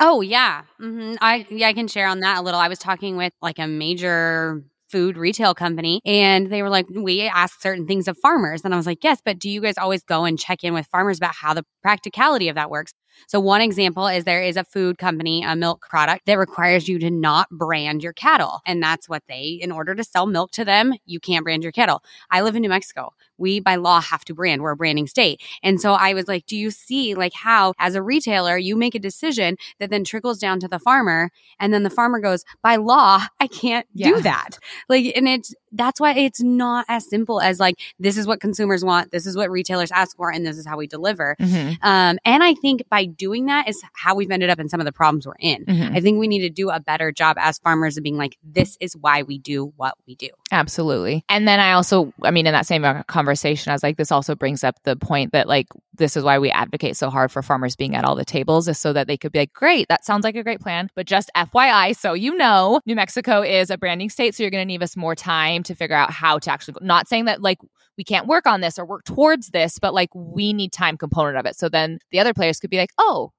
Oh 0.00 0.20
yeah. 0.20 0.62
Mm-hmm. 0.80 1.14
i 1.20 1.46
yeah 1.50 1.68
i 1.68 1.72
can 1.72 1.88
share 1.88 2.06
on 2.08 2.20
that 2.20 2.38
a 2.38 2.42
little. 2.42 2.60
I 2.60 2.68
was 2.68 2.78
talking 2.78 3.16
with 3.16 3.32
like 3.42 3.58
a 3.58 3.66
major 3.66 4.62
food 4.90 5.18
retail 5.18 5.54
company 5.54 6.00
and 6.06 6.50
they 6.50 6.62
were 6.62 6.70
like 6.70 6.86
we 6.88 7.22
ask 7.22 7.60
certain 7.60 7.86
things 7.86 8.08
of 8.08 8.16
farmers. 8.18 8.62
And 8.64 8.72
i 8.74 8.76
was 8.76 8.86
like 8.86 9.02
yes 9.02 9.20
but 9.24 9.38
do 9.38 9.50
you 9.50 9.60
guys 9.60 9.78
always 9.78 10.02
go 10.02 10.24
and 10.24 10.38
check 10.38 10.62
in 10.64 10.72
with 10.74 10.86
farmers 10.86 11.18
about 11.18 11.34
how 11.34 11.52
the 11.54 11.64
practicality 11.82 12.48
of 12.48 12.54
that 12.54 12.70
works 12.70 12.92
So 13.26 13.40
one 13.40 13.60
example 13.60 14.06
is 14.06 14.24
there 14.24 14.42
is 14.42 14.56
a 14.56 14.64
food 14.64 14.98
company, 14.98 15.42
a 15.44 15.56
milk 15.56 15.86
product 15.88 16.26
that 16.26 16.38
requires 16.38 16.88
you 16.88 16.98
to 17.00 17.10
not 17.10 17.48
brand 17.50 18.02
your 18.02 18.12
cattle. 18.12 18.60
And 18.66 18.82
that's 18.82 19.08
what 19.08 19.22
they, 19.28 19.58
in 19.60 19.72
order 19.72 19.94
to 19.94 20.04
sell 20.04 20.26
milk 20.26 20.50
to 20.52 20.64
them, 20.64 20.94
you 21.04 21.20
can't 21.20 21.44
brand 21.44 21.62
your 21.62 21.72
cattle. 21.72 22.02
I 22.30 22.42
live 22.42 22.56
in 22.56 22.62
New 22.62 22.68
Mexico. 22.68 23.14
We 23.36 23.60
by 23.60 23.76
law 23.76 24.00
have 24.00 24.24
to 24.26 24.34
brand. 24.34 24.62
We're 24.62 24.72
a 24.72 24.76
branding 24.76 25.06
state. 25.06 25.40
And 25.62 25.80
so 25.80 25.92
I 25.92 26.14
was 26.14 26.26
like, 26.26 26.46
do 26.46 26.56
you 26.56 26.70
see 26.70 27.14
like 27.14 27.32
how 27.34 27.72
as 27.78 27.94
a 27.94 28.02
retailer, 28.02 28.56
you 28.58 28.76
make 28.76 28.94
a 28.94 28.98
decision 28.98 29.56
that 29.78 29.90
then 29.90 30.04
trickles 30.04 30.38
down 30.38 30.58
to 30.60 30.68
the 30.68 30.78
farmer 30.78 31.30
and 31.60 31.72
then 31.72 31.82
the 31.84 31.90
farmer 31.90 32.20
goes, 32.20 32.44
by 32.62 32.76
law, 32.76 33.22
I 33.40 33.46
can't 33.46 33.86
yeah. 33.94 34.08
do 34.08 34.20
that. 34.22 34.58
Like, 34.88 35.12
and 35.14 35.28
it's, 35.28 35.54
that's 35.70 36.00
why 36.00 36.14
it's 36.14 36.42
not 36.42 36.86
as 36.88 37.08
simple 37.08 37.40
as 37.40 37.60
like, 37.60 37.76
this 37.98 38.16
is 38.16 38.26
what 38.26 38.40
consumers 38.40 38.84
want. 38.84 39.12
This 39.12 39.26
is 39.26 39.36
what 39.36 39.50
retailers 39.50 39.92
ask 39.92 40.16
for. 40.16 40.32
And 40.32 40.46
this 40.46 40.56
is 40.56 40.66
how 40.66 40.78
we 40.78 40.86
deliver. 40.86 41.36
Mm-hmm. 41.38 41.74
Um, 41.82 42.18
and 42.24 42.42
I 42.42 42.54
think 42.54 42.84
by 42.88 42.97
doing 43.04 43.46
that 43.46 43.68
is 43.68 43.82
how 43.94 44.14
we've 44.14 44.30
ended 44.30 44.50
up 44.50 44.58
in 44.58 44.68
some 44.68 44.80
of 44.80 44.86
the 44.86 44.92
problems 44.92 45.26
we're 45.26 45.34
in. 45.38 45.64
Mm-hmm. 45.64 45.96
I 45.96 46.00
think 46.00 46.18
we 46.18 46.28
need 46.28 46.40
to 46.40 46.50
do 46.50 46.70
a 46.70 46.80
better 46.80 47.12
job 47.12 47.36
as 47.38 47.58
farmers 47.58 47.96
of 47.96 48.02
being 48.02 48.16
like, 48.16 48.36
this 48.42 48.76
is 48.80 48.96
why 48.96 49.22
we 49.22 49.38
do 49.38 49.72
what 49.76 49.94
we 50.06 50.14
do. 50.14 50.28
Absolutely. 50.52 51.24
And 51.28 51.46
then 51.46 51.60
I 51.60 51.72
also, 51.72 52.12
I 52.22 52.30
mean, 52.30 52.46
in 52.46 52.52
that 52.52 52.66
same 52.66 52.84
conversation, 53.04 53.70
I 53.70 53.74
was 53.74 53.82
like, 53.82 53.96
this 53.96 54.12
also 54.12 54.34
brings 54.34 54.64
up 54.64 54.76
the 54.84 54.96
point 54.96 55.32
that 55.32 55.48
like, 55.48 55.68
this 55.98 56.16
is 56.16 56.24
why 56.24 56.38
we 56.38 56.50
advocate 56.50 56.96
so 56.96 57.10
hard 57.10 57.30
for 57.30 57.42
farmers 57.42 57.76
being 57.76 57.94
at 57.94 58.04
all 58.04 58.14
the 58.14 58.24
tables 58.24 58.68
is 58.68 58.78
so 58.78 58.92
that 58.92 59.06
they 59.06 59.16
could 59.16 59.32
be 59.32 59.40
like, 59.40 59.52
great, 59.52 59.88
that 59.88 60.04
sounds 60.04 60.24
like 60.24 60.36
a 60.36 60.42
great 60.42 60.60
plan. 60.60 60.88
But 60.94 61.06
just 61.06 61.30
FYI, 61.36 61.94
so 61.96 62.14
you 62.14 62.34
know, 62.36 62.80
New 62.86 62.96
Mexico 62.96 63.42
is 63.42 63.70
a 63.70 63.76
branding 63.76 64.08
state. 64.08 64.34
So 64.34 64.42
you're 64.42 64.50
going 64.50 64.62
to 64.62 64.66
need 64.66 64.82
us 64.82 64.96
more 64.96 65.14
time 65.14 65.62
to 65.64 65.74
figure 65.74 65.96
out 65.96 66.10
how 66.10 66.38
to 66.38 66.50
actually, 66.50 66.76
not 66.80 67.08
saying 67.08 67.26
that 67.26 67.42
like 67.42 67.58
we 67.98 68.04
can't 68.04 68.26
work 68.26 68.46
on 68.46 68.60
this 68.60 68.78
or 68.78 68.86
work 68.86 69.04
towards 69.04 69.48
this, 69.48 69.78
but 69.78 69.92
like 69.92 70.10
we 70.14 70.52
need 70.52 70.72
time 70.72 70.96
component 70.96 71.36
of 71.36 71.46
it. 71.46 71.56
So 71.56 71.68
then 71.68 71.98
the 72.10 72.20
other 72.20 72.32
players 72.32 72.60
could 72.60 72.70
be 72.70 72.78
like, 72.78 72.92
oh, 72.96 73.32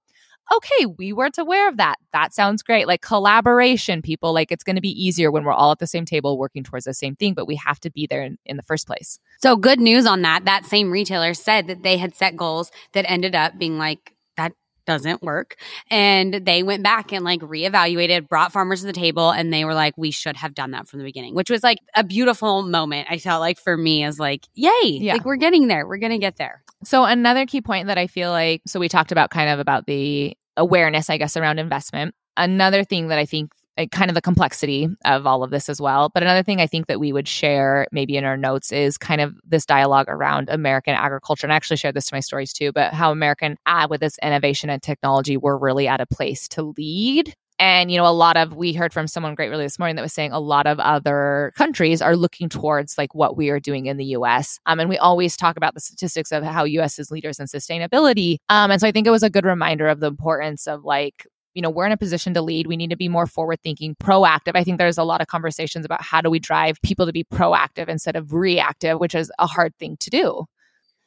okay, 0.53 0.85
we 0.85 1.13
weren't 1.13 1.37
aware 1.37 1.67
of 1.67 1.77
that. 1.77 1.95
That 2.13 2.33
sounds 2.33 2.63
great. 2.63 2.87
Like 2.87 3.01
collaboration, 3.01 4.01
people, 4.01 4.33
like 4.33 4.51
it's 4.51 4.63
going 4.63 4.75
to 4.75 4.81
be 4.81 4.89
easier 4.89 5.31
when 5.31 5.43
we're 5.43 5.51
all 5.51 5.71
at 5.71 5.79
the 5.79 5.87
same 5.87 6.05
table 6.05 6.37
working 6.37 6.63
towards 6.63 6.85
the 6.85 6.93
same 6.93 7.15
thing, 7.15 7.33
but 7.33 7.47
we 7.47 7.55
have 7.55 7.79
to 7.81 7.91
be 7.91 8.07
there 8.07 8.23
in, 8.23 8.37
in 8.45 8.57
the 8.57 8.63
first 8.63 8.87
place. 8.87 9.19
So, 9.41 9.55
good 9.55 9.79
news 9.79 10.05
on 10.05 10.21
that. 10.23 10.45
That 10.45 10.65
same 10.65 10.91
retailer 10.91 11.33
said 11.33 11.67
that 11.67 11.83
they 11.83 11.97
had 11.97 12.15
set 12.15 12.35
goals 12.35 12.71
that 12.93 13.09
ended 13.09 13.35
up 13.35 13.57
being 13.57 13.77
like, 13.77 14.13
that 14.37 14.53
doesn't 14.85 15.21
work. 15.21 15.55
And 15.91 16.33
they 16.33 16.63
went 16.63 16.83
back 16.83 17.11
and 17.11 17.23
like 17.23 17.41
reevaluated, 17.41 18.27
brought 18.27 18.51
farmers 18.51 18.81
to 18.81 18.87
the 18.87 18.93
table, 18.93 19.29
and 19.29 19.53
they 19.53 19.65
were 19.65 19.75
like, 19.75 19.93
we 19.97 20.09
should 20.09 20.35
have 20.35 20.55
done 20.55 20.71
that 20.71 20.87
from 20.87 20.99
the 20.99 21.05
beginning, 21.05 21.35
which 21.35 21.49
was 21.49 21.61
like 21.63 21.77
a 21.95 22.03
beautiful 22.03 22.63
moment. 22.63 23.07
I 23.09 23.19
felt 23.19 23.39
like 23.39 23.59
for 23.59 23.77
me 23.77 24.03
as 24.03 24.19
like, 24.19 24.47
yay, 24.55 24.71
yeah. 24.83 25.13
like 25.13 25.25
we're 25.25 25.35
getting 25.35 25.67
there. 25.67 25.87
We're 25.87 25.97
going 25.97 26.11
to 26.11 26.17
get 26.17 26.37
there. 26.37 26.63
So 26.83 27.03
another 27.03 27.45
key 27.45 27.61
point 27.61 27.87
that 27.87 27.97
I 27.97 28.07
feel 28.07 28.31
like, 28.31 28.61
so 28.65 28.79
we 28.79 28.89
talked 28.89 29.11
about 29.11 29.29
kind 29.29 29.49
of 29.49 29.59
about 29.59 29.85
the 29.85 30.35
awareness, 30.59 31.09
I 31.09 31.17
guess, 31.17 31.35
around 31.35 31.57
investment. 31.57 32.13
Another 32.37 32.83
thing 32.83 33.07
that 33.07 33.17
I 33.17 33.25
think 33.25 33.51
uh, 33.77 33.85
kind 33.91 34.11
of 34.11 34.15
the 34.15 34.21
complexity 34.21 34.89
of 35.05 35.25
all 35.25 35.43
of 35.43 35.51
this 35.51 35.69
as 35.69 35.79
well. 35.79 36.09
But 36.13 36.21
another 36.21 36.43
thing 36.43 36.59
I 36.59 36.67
think 36.67 36.87
that 36.87 36.99
we 36.99 37.13
would 37.13 37.27
share 37.27 37.87
maybe 37.91 38.17
in 38.17 38.25
our 38.25 38.37
notes 38.37 38.71
is 38.71 38.97
kind 38.97 39.21
of 39.21 39.35
this 39.45 39.65
dialogue 39.65 40.07
around 40.09 40.49
American 40.49 40.95
agriculture. 40.95 41.45
And 41.45 41.53
I 41.53 41.55
actually 41.55 41.77
shared 41.77 41.95
this 41.95 42.07
to 42.07 42.15
my 42.15 42.19
stories 42.19 42.53
too, 42.53 42.71
but 42.71 42.93
how 42.93 43.11
American 43.11 43.57
ag 43.65 43.89
with 43.89 44.01
this 44.01 44.17
innovation 44.21 44.69
and 44.69 44.83
technology, 44.83 45.37
we're 45.37 45.57
really 45.57 45.87
at 45.87 46.01
a 46.01 46.05
place 46.05 46.47
to 46.49 46.73
lead 46.77 47.33
and, 47.59 47.91
you 47.91 47.97
know, 47.97 48.07
a 48.07 48.11
lot 48.13 48.37
of, 48.37 48.55
we 48.55 48.71
heard 48.73 48.93
from 48.93 49.07
someone 49.07 49.35
great 49.35 49.49
really 49.49 49.65
this 49.65 49.77
morning 49.77 49.97
that 49.97 50.01
was 50.01 50.13
saying 50.13 50.31
a 50.31 50.39
lot 50.39 50.65
of 50.65 50.79
other 50.79 51.51
countries 51.55 52.01
are 52.01 52.15
looking 52.15 52.47
towards 52.47 52.97
like 52.97 53.13
what 53.13 53.35
we 53.35 53.49
are 53.49 53.59
doing 53.59 53.87
in 53.87 53.97
the 53.97 54.05
US. 54.05 54.59
Um, 54.65 54.79
and 54.79 54.89
we 54.89 54.97
always 54.97 55.35
talk 55.35 55.57
about 55.57 55.73
the 55.73 55.81
statistics 55.81 56.31
of 56.31 56.43
how 56.43 56.63
US 56.63 56.97
is 56.97 57.11
leaders 57.11 57.37
in 57.39 57.47
sustainability. 57.47 58.37
Um, 58.47 58.71
and 58.71 58.79
so 58.79 58.87
I 58.87 58.91
think 58.93 59.05
it 59.05 59.11
was 59.11 59.23
a 59.23 59.29
good 59.29 59.45
reminder 59.45 59.87
of 59.87 59.99
the 59.99 60.07
importance 60.07 60.67
of 60.67 60.85
like, 60.85 61.27
you 61.53 61.61
know, 61.61 61.69
we're 61.69 61.85
in 61.85 61.91
a 61.91 61.97
position 61.97 62.33
to 62.35 62.41
lead. 62.41 62.67
We 62.67 62.77
need 62.77 62.91
to 62.91 62.95
be 62.95 63.09
more 63.09 63.27
forward 63.27 63.59
thinking, 63.61 63.95
proactive. 63.95 64.51
I 64.55 64.63
think 64.63 64.77
there's 64.77 64.97
a 64.97 65.03
lot 65.03 65.19
of 65.19 65.27
conversations 65.27 65.83
about 65.83 66.01
how 66.01 66.21
do 66.21 66.29
we 66.29 66.39
drive 66.39 66.81
people 66.81 67.05
to 67.05 67.11
be 67.11 67.25
proactive 67.25 67.89
instead 67.89 68.15
of 68.15 68.31
reactive, 68.31 68.99
which 68.99 69.15
is 69.15 69.31
a 69.37 69.47
hard 69.47 69.75
thing 69.75 69.97
to 69.99 70.09
do. 70.09 70.45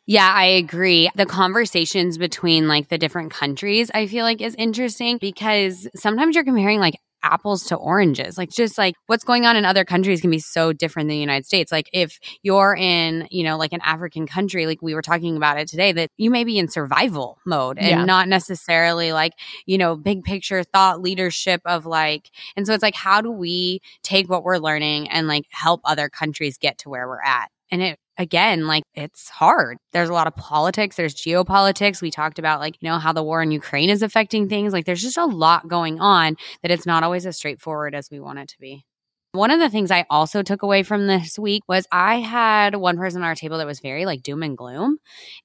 Yeah, 0.06 0.30
I 0.34 0.44
agree. 0.44 1.10
The 1.14 1.26
conversations 1.26 2.18
between 2.18 2.66
like 2.66 2.88
the 2.88 2.98
different 2.98 3.30
countries, 3.30 3.90
I 3.94 4.06
feel 4.06 4.24
like 4.24 4.40
is 4.40 4.54
interesting 4.56 5.18
because 5.20 5.88
sometimes 5.94 6.34
you're 6.34 6.44
comparing 6.44 6.80
like 6.80 6.96
apples 7.22 7.66
to 7.66 7.76
oranges. 7.76 8.36
Like 8.36 8.50
just 8.50 8.76
like 8.76 8.94
what's 9.06 9.24
going 9.24 9.46
on 9.46 9.56
in 9.56 9.64
other 9.64 9.84
countries 9.84 10.20
can 10.20 10.30
be 10.30 10.38
so 10.38 10.72
different 10.72 11.08
than 11.08 11.16
the 11.16 11.20
United 11.20 11.46
States. 11.46 11.70
Like 11.70 11.88
if 11.92 12.18
you're 12.42 12.74
in, 12.74 13.28
you 13.30 13.44
know, 13.44 13.56
like 13.56 13.72
an 13.72 13.80
African 13.82 14.26
country, 14.26 14.66
like 14.66 14.82
we 14.82 14.94
were 14.94 15.02
talking 15.02 15.36
about 15.36 15.58
it 15.58 15.68
today, 15.68 15.92
that 15.92 16.10
you 16.16 16.30
may 16.30 16.44
be 16.44 16.58
in 16.58 16.68
survival 16.68 17.38
mode 17.46 17.78
and 17.78 17.88
yeah. 17.88 18.04
not 18.04 18.28
necessarily 18.28 19.12
like, 19.12 19.32
you 19.66 19.78
know, 19.78 19.96
big 19.96 20.24
picture 20.24 20.64
thought 20.64 21.00
leadership 21.00 21.60
of 21.64 21.86
like, 21.86 22.30
and 22.56 22.66
so 22.66 22.74
it's 22.74 22.82
like, 22.82 22.96
how 22.96 23.20
do 23.20 23.30
we 23.30 23.80
take 24.02 24.28
what 24.28 24.42
we're 24.42 24.58
learning 24.58 25.08
and 25.10 25.28
like 25.28 25.44
help 25.50 25.80
other 25.84 26.08
countries 26.08 26.58
get 26.58 26.78
to 26.78 26.88
where 26.88 27.06
we're 27.06 27.22
at? 27.22 27.50
And 27.70 27.82
it 27.82 27.98
again, 28.22 28.66
like 28.66 28.84
it's 28.94 29.28
hard. 29.28 29.76
There's 29.92 30.08
a 30.08 30.14
lot 30.14 30.26
of 30.26 30.34
politics, 30.36 30.96
there's 30.96 31.14
geopolitics. 31.14 32.00
We 32.00 32.10
talked 32.10 32.38
about 32.38 32.60
like, 32.60 32.76
you 32.80 32.88
know, 32.88 32.98
how 32.98 33.12
the 33.12 33.22
war 33.22 33.42
in 33.42 33.50
Ukraine 33.50 33.90
is 33.90 34.02
affecting 34.02 34.48
things. 34.48 34.72
Like 34.72 34.86
there's 34.86 35.02
just 35.02 35.18
a 35.18 35.26
lot 35.26 35.68
going 35.68 36.00
on 36.00 36.36
that 36.62 36.70
it's 36.70 36.86
not 36.86 37.02
always 37.02 37.26
as 37.26 37.36
straightforward 37.36 37.94
as 37.94 38.08
we 38.10 38.20
want 38.20 38.38
it 38.38 38.48
to 38.48 38.58
be. 38.58 38.84
One 39.34 39.50
of 39.50 39.60
the 39.60 39.70
things 39.70 39.90
I 39.90 40.04
also 40.10 40.42
took 40.42 40.62
away 40.62 40.82
from 40.82 41.06
this 41.06 41.38
week 41.38 41.62
was 41.66 41.86
I 41.90 42.16
had 42.16 42.74
one 42.74 42.98
person 42.98 43.22
on 43.22 43.26
our 43.26 43.34
table 43.34 43.56
that 43.56 43.66
was 43.66 43.80
very 43.80 44.04
like 44.04 44.22
doom 44.22 44.42
and 44.42 44.58
gloom. 44.58 44.98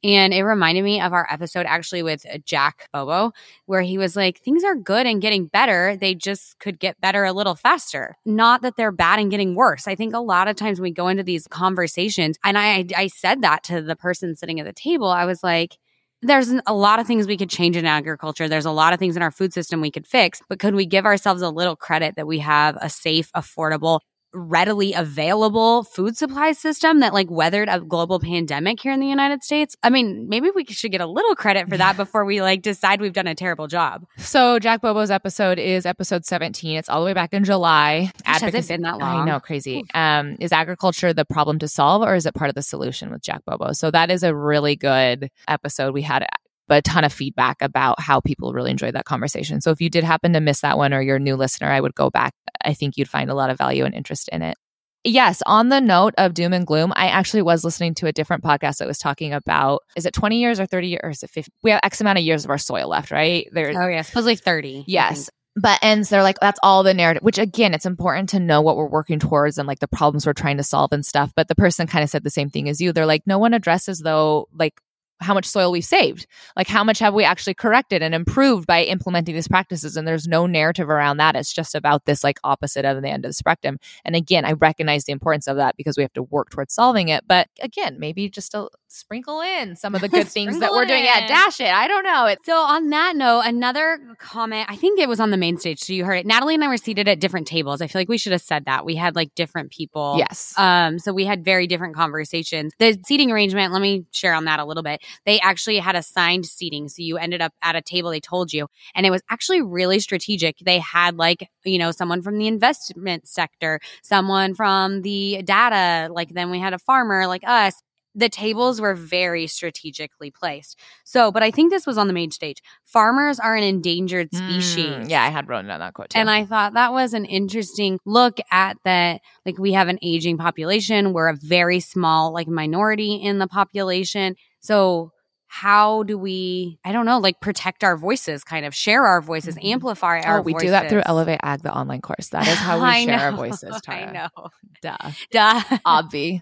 And 0.04 0.34
it 0.34 0.44
reminded 0.44 0.84
me 0.84 1.00
of 1.00 1.14
our 1.14 1.26
episode 1.32 1.66
actually 1.66 2.04
with 2.04 2.26
uh, 2.26 2.40
Jack 2.40 2.90
Bobo, 2.92 3.32
where 3.66 3.82
he 3.82 3.98
was 3.98 4.18
like, 4.18 4.40
things 4.40 4.66
are 4.66 4.76
good 4.76 5.06
and 5.06 5.22
getting 5.22 5.46
better. 5.46 5.96
They 5.96 6.16
just 6.16 6.60
could 6.60 6.80
get 6.80 7.00
better 7.00 7.24
a 7.24 7.32
little 7.32 7.56
faster. 7.56 8.18
Not 8.26 8.62
that 8.64 8.76
they're 8.76 8.92
bad 8.92 9.20
and 9.20 9.32
getting 9.32 9.56
worse. 9.56 9.88
I 9.88 9.96
think 9.96 10.14
a 10.14 10.20
lot 10.20 10.50
of 10.50 10.58
times 10.58 10.82
we 10.82 10.92
go 10.92 11.08
into 11.08 11.24
these 11.24 11.48
conversations, 11.48 12.38
and 12.44 12.58
I, 12.58 12.86
I 12.94 13.08
said 13.08 13.42
that 13.44 13.64
to 13.66 13.82
the 13.82 13.96
person 13.96 14.36
sitting 14.36 14.60
at 14.60 14.66
the 14.66 14.74
table. 14.74 15.08
I 15.08 15.24
was 15.24 15.44
like, 15.44 15.78
there's 16.22 16.52
a 16.66 16.74
lot 16.74 17.00
of 17.00 17.08
things 17.08 17.28
we 17.28 17.38
could 17.38 17.50
change 17.50 17.78
in 17.78 17.86
agriculture. 17.86 18.48
There's 18.48 18.66
a 18.66 18.72
lot 18.72 18.94
of 18.94 19.00
things 19.00 19.16
in 19.16 19.22
our 19.22 19.32
food 19.32 19.54
system 19.54 19.82
we 19.82 19.92
could 19.92 20.08
fix, 20.08 20.42
but 20.50 20.60
could 20.60 20.74
we 20.76 20.86
give 20.86 21.06
ourselves 21.06 21.42
a 21.42 21.50
little 21.50 21.76
credit 21.76 22.16
that 22.16 22.28
we 22.28 22.40
have 22.40 22.78
a 22.82 22.90
safe, 22.90 23.32
affordable, 23.36 24.00
readily 24.34 24.94
available 24.94 25.84
food 25.84 26.18
supply 26.18 26.52
system 26.52 27.00
that 27.00 27.14
like 27.14 27.30
weathered 27.30 27.70
a 27.70 27.80
global 27.80 28.20
pandemic 28.20 28.80
here 28.80 28.92
in 28.92 29.00
the 29.00 29.08
United 29.08 29.44
States. 29.44 29.76
I 29.84 29.90
mean, 29.90 30.28
maybe 30.30 30.50
we 30.54 30.66
should 30.66 30.92
get 30.92 31.02
a 31.02 31.08
little 31.08 31.36
credit 31.36 31.70
for 31.70 31.78
that 31.78 31.98
before 31.98 32.26
we 32.26 32.42
like 32.42 32.62
decide 32.62 33.02
we've 33.02 33.14
done 33.14 33.28
a 33.28 33.36
terrible 33.36 33.68
job. 33.68 34.06
So 34.18 34.60
Jack 34.60 34.82
Bobo's 34.82 35.12
episode 35.12 35.60
is 35.60 35.86
episode 35.86 36.26
17. 36.26 36.78
It's 36.78 36.90
all 36.90 37.00
the 37.02 37.06
way 37.06 37.14
back 37.14 37.34
in 37.34 37.44
July. 37.44 38.12
Has 38.26 38.44
it 38.44 38.68
been 38.68 38.82
that 38.82 39.00
long? 39.00 39.22
I 39.22 39.26
know, 39.26 39.40
crazy. 39.40 39.84
Um, 39.94 40.38
is 40.40 40.52
agriculture 40.52 41.14
the 41.14 41.26
problem 41.26 41.60
to 41.60 41.68
solve 41.68 42.02
or 42.02 42.16
is 42.16 42.26
it 42.26 42.34
part 42.34 42.50
of 42.50 42.56
the 42.56 42.62
solution 42.62 43.12
with 43.12 43.22
Jack 43.22 43.44
Bobo? 43.46 43.72
So 43.74 43.92
that 43.92 44.12
is 44.12 44.24
a 44.24 44.36
really 44.36 44.76
good 44.76 45.30
episode. 45.48 45.94
We 45.94 46.02
had 46.02 46.26
a 46.70 46.82
ton 46.82 47.04
of 47.04 47.14
feedback 47.14 47.58
about 47.62 48.00
how 48.00 48.20
people 48.20 48.54
really 48.54 48.72
enjoyed 48.72 48.96
that 48.96 49.06
conversation. 49.06 49.62
So 49.62 49.72
if 49.72 49.82
you 49.82 49.90
did 49.90 50.04
happen 50.04 50.34
to 50.34 50.40
miss 50.40 50.62
that 50.62 50.78
one 50.78 50.94
or 50.94 51.02
you're 51.02 51.18
a 51.18 51.20
new 51.20 51.36
listener, 51.36 51.70
I 51.70 51.82
would 51.82 51.96
go 51.96 52.10
back. 52.10 52.34
I 52.64 52.74
think 52.74 52.98
you'd 52.98 53.10
find 53.10 53.30
a 53.30 53.36
lot 53.36 53.50
of 53.50 53.58
value 53.58 53.86
and 53.86 53.96
interest 53.96 54.30
in 54.32 54.42
it. 54.42 54.58
Yes, 55.04 55.42
on 55.46 55.70
the 55.70 55.80
note 55.80 56.14
of 56.18 56.34
doom 56.34 56.52
and 56.52 56.68
gloom, 56.68 56.92
I 56.96 57.08
actually 57.08 57.42
was 57.42 57.64
listening 57.64 57.94
to 57.96 58.08
a 58.08 58.12
different 58.12 58.44
podcast 58.44 58.78
that 58.78 58.88
was 58.88 58.98
talking 58.98 59.32
about 59.32 59.84
is 59.96 60.06
it 60.06 60.14
20 60.14 60.38
years 60.38 60.60
or 60.60 60.66
30 60.66 60.88
years 60.88 61.02
or 61.02 61.10
is 61.12 61.24
it 61.24 61.30
50? 61.30 61.52
We 61.64 61.72
have 61.72 61.80
X 61.84 62.02
amount 62.02 62.18
of 62.18 62.26
years 62.26 62.44
of 62.44 62.52
our 62.52 62.58
soil 62.58 62.90
left, 62.90 63.12
right? 63.12 63.48
There, 63.54 63.72
oh, 63.82 63.88
yeah, 63.88 64.02
supposedly 64.02 64.36
30. 64.36 64.84
Yes. 64.86 65.30
But 65.56 65.80
ends, 65.82 66.10
they're 66.10 66.24
like, 66.24 66.40
that's 66.40 66.60
all 66.62 66.84
the 66.84 66.94
narrative, 66.94 67.24
which 67.24 67.38
again, 67.38 67.74
it's 67.74 67.86
important 67.86 68.30
to 68.30 68.40
know 68.40 68.62
what 68.62 68.76
we're 68.76 68.86
working 68.86 69.18
towards 69.18 69.58
and 69.58 69.68
like 69.68 69.80
the 69.80 69.88
problems 69.88 70.26
we're 70.28 70.34
trying 70.34 70.58
to 70.58 70.64
solve 70.64 70.92
and 70.92 71.06
stuff. 71.06 71.32
But 71.36 71.48
the 71.48 71.56
person 71.56 71.88
kind 71.88 72.04
of 72.04 72.10
said 72.10 72.24
the 72.24 72.30
same 72.30 72.50
thing 72.50 72.68
as 72.68 72.82
you. 72.82 72.92
They're 72.92 73.06
like, 73.06 73.24
no 73.26 73.40
one 73.40 73.54
addresses 73.54 74.00
though, 74.00 74.50
like 74.54 74.74
how 75.20 75.34
much 75.34 75.46
soil 75.46 75.72
we've 75.72 75.84
saved. 75.86 76.28
Like 76.56 76.68
how 76.68 76.84
much 76.84 77.00
have 77.00 77.14
we 77.14 77.24
actually 77.24 77.54
corrected 77.54 78.02
and 78.02 78.14
improved 78.14 78.68
by 78.68 78.84
implementing 78.84 79.36
these 79.36 79.48
practices? 79.48 79.98
And 79.98 80.08
there's 80.08 80.28
no 80.28 80.46
narrative 80.46 80.90
around 80.90 81.18
that. 81.18 81.36
It's 81.36 81.54
just 81.54 81.76
about 81.76 82.06
this 82.06 82.24
like 82.24 82.40
opposite 82.44 82.86
of 82.86 83.02
the 83.02 83.10
end 83.10 83.26
of 83.26 83.30
the 83.30 83.34
spectrum. 83.34 83.80
And 84.06 84.16
again, 84.16 84.46
I 84.46 84.54
recognize 84.54 85.06
the 85.06 85.12
importance 85.12 85.48
of 85.48 85.58
that 85.58 85.76
because 85.78 85.98
we 85.98 86.04
have 86.04 86.14
to 86.14 86.24
work 86.24 86.50
towards 86.50 86.74
solving 86.74 87.10
it. 87.10 87.24
But 87.28 87.48
again, 87.62 87.98
maybe 88.00 88.30
just 88.30 88.54
a 88.54 88.68
sprinkle 88.88 89.42
in 89.42 89.76
some 89.76 89.96
of 89.96 90.02
the 90.02 90.10
good 90.10 90.28
things 90.28 90.60
that 90.60 90.72
we're 90.72 90.86
doing. 90.86 91.04
Yeah, 91.04 91.28
dash 91.28 91.60
it. 91.60 91.70
I 91.70 91.88
don't 91.88 92.04
know. 92.04 92.26
It. 92.26 92.40
So 92.46 92.56
on 92.56 92.90
that 92.90 93.16
note, 93.16 93.42
another 93.42 94.00
comment, 94.20 94.68
I 94.70 94.76
think 94.76 95.00
it 95.00 95.10
was 95.10 95.20
on 95.20 95.32
the 95.32 95.38
main 95.38 95.58
stage. 95.58 95.80
So 95.80 95.94
you 95.94 96.06
heard 96.06 96.20
it. 96.20 96.26
Natalie 96.26 96.56
and 96.56 96.64
I 96.64 96.68
were 96.68 96.78
seated 96.78 97.08
at 97.08 97.20
different 97.20 97.48
tables. 97.48 97.82
I 97.82 97.88
feel 97.88 98.00
like 98.00 98.10
we 98.10 98.18
should 98.18 98.32
have 98.32 98.42
said 98.42 98.66
that. 98.66 98.86
We 98.86 98.96
had 98.96 99.16
like 99.16 99.34
different 99.36 99.72
people. 99.72 100.16
Yes. 100.18 100.54
Um, 100.58 101.00
so 101.00 101.14
we 101.14 101.26
had 101.26 101.44
very 101.44 101.68
different 101.68 101.96
conversations. 101.96 102.74
The 102.80 102.98
seating 103.06 103.32
arrangement, 103.32 103.74
let 103.74 103.82
me 103.82 104.06
share 104.12 104.34
on 104.34 104.46
that 104.46 104.60
a 104.60 104.66
little 104.66 104.84
bit. 104.84 105.02
They 105.26 105.40
actually 105.40 105.80
had 105.80 105.96
assigned 105.96 106.46
seating. 106.46 106.88
So 106.90 107.02
you 107.02 107.18
ended 107.18 107.42
up 107.42 107.54
at 107.62 107.76
a 107.76 107.82
table 107.82 108.12
they 108.12 108.20
told 108.20 108.54
you. 108.54 108.68
And 108.96 109.06
it 109.06 109.12
was 109.12 109.22
actually 109.30 109.62
really 109.62 110.00
strategic. 110.00 110.58
They 110.60 110.80
had 110.80 111.18
like, 111.18 111.50
you 111.64 111.78
know, 111.78 111.92
someone 111.92 112.22
from 112.22 112.38
the 112.38 112.48
investment 112.48 113.28
sector, 113.28 113.80
someone 114.02 114.56
from 114.56 115.02
the 115.02 115.42
data, 115.44 116.12
like 116.12 116.30
then 116.30 116.52
we 116.52 116.60
had 116.60 116.74
a 116.74 116.80
farmer 116.80 117.28
like 117.28 117.44
us 117.46 117.82
the 118.18 118.28
tables 118.30 118.82
were 118.82 118.96
very 118.96 119.46
strategically 119.46 120.32
placed. 120.32 120.78
So, 121.04 121.32
but 121.32 121.44
I 121.44 121.52
think 121.52 121.72
this 121.72 121.86
was 121.86 122.00
on 122.00 122.08
the 122.08 122.14
main 122.14 122.32
stage. 122.32 122.64
Farmers 122.84 123.40
are 123.40 123.56
an 123.56 123.64
endangered 123.64 124.34
species. 124.34 124.88
Mm, 124.88 125.10
yeah, 125.10 125.24
I 125.24 125.30
had 125.30 125.48
written 125.48 125.68
down 125.68 125.80
that 125.80 125.94
quote 125.94 126.10
too. 126.10 126.20
And 126.20 126.30
I 126.30 126.44
thought 126.44 126.74
that 126.74 126.92
was 126.92 127.14
an 127.14 127.26
interesting 127.26 128.00
look 128.06 128.40
at 128.52 128.78
that. 128.84 129.22
Like, 129.46 129.60
we 129.60 129.74
have 129.74 129.88
an 129.88 130.00
aging 130.02 130.38
population. 130.38 131.14
We're 131.14 131.30
a 131.30 131.36
very 131.36 131.80
small, 131.80 132.34
like, 132.34 132.48
minority 132.48 133.16
in 133.16 133.38
the 133.38 133.48
population. 133.48 134.36
So, 134.68 135.12
how 135.50 136.04
do 136.04 136.18
we, 136.18 136.78
I 136.84 136.92
don't 136.92 137.06
know, 137.06 137.20
like 137.20 137.40
protect 137.40 137.82
our 137.86 137.96
voices, 137.96 138.44
kind 138.44 138.66
of 138.66 138.76
share 138.76 139.06
our 139.06 139.22
voices, 139.22 139.56
Mhm. 139.56 139.72
amplify 139.72 140.20
our 140.20 140.40
oh, 140.40 140.42
we 140.42 140.52
voices? 140.52 140.68
do 140.68 140.72
that 140.72 140.90
through 140.90 141.04
Elevate 141.06 141.40
Ag, 141.42 141.62
the 141.64 141.74
online 141.74 142.02
course. 142.02 142.30
That 142.30 142.46
is 142.46 142.56
how 142.56 142.84
we 142.84 143.06
share 143.06 143.20
our 143.20 143.32
voices. 143.32 143.80
Tara. 143.84 144.10
I 144.10 144.12
know. 144.12 144.50
Duh. 144.82 144.98
Duh. 145.32 145.62
Obvi. 145.86 146.42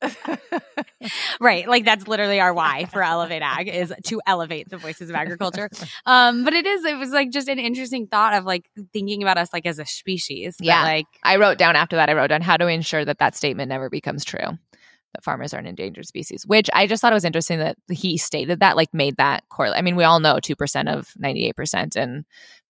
right. 1.40 1.68
Like 1.68 1.84
that's 1.84 2.06
literally 2.06 2.38
our 2.38 2.54
why 2.54 2.84
for 2.86 3.02
Elevate 3.02 3.42
Ag 3.42 3.68
is 3.68 3.92
to 4.04 4.20
elevate 4.26 4.68
the 4.68 4.76
voices 4.76 5.10
of 5.10 5.16
agriculture. 5.16 5.68
Um, 6.06 6.44
but 6.44 6.54
it 6.54 6.66
is, 6.66 6.84
it 6.84 6.96
was 6.98 7.10
like 7.10 7.30
just 7.30 7.48
an 7.48 7.58
interesting 7.58 8.06
thought 8.06 8.32
of 8.34 8.44
like 8.44 8.70
thinking 8.92 9.22
about 9.22 9.38
us 9.38 9.52
like 9.52 9.66
as 9.66 9.80
a 9.80 9.86
species. 9.86 10.56
Yeah. 10.60 10.82
Like, 10.84 11.06
I 11.24 11.36
wrote 11.36 11.58
down 11.58 11.74
after 11.74 11.96
that, 11.96 12.08
I 12.08 12.14
wrote 12.14 12.28
down 12.28 12.42
how 12.42 12.56
to 12.56 12.68
ensure 12.68 13.04
that 13.04 13.18
that 13.18 13.34
statement 13.34 13.70
never 13.70 13.90
becomes 13.90 14.24
true. 14.24 14.58
That 15.16 15.24
farmers 15.24 15.54
are 15.54 15.58
an 15.58 15.66
endangered 15.66 16.06
species, 16.06 16.46
which 16.46 16.68
I 16.74 16.86
just 16.86 17.00
thought 17.00 17.12
it 17.12 17.14
was 17.14 17.24
interesting 17.24 17.58
that 17.60 17.76
he 17.90 18.18
stated 18.18 18.60
that, 18.60 18.76
like, 18.76 18.92
made 18.92 19.16
that 19.16 19.44
correlate. 19.48 19.78
I 19.78 19.82
mean, 19.82 19.96
we 19.96 20.04
all 20.04 20.20
know 20.20 20.36
2% 20.36 20.92
of 20.92 21.08
98%. 21.18 21.96
And 21.96 22.24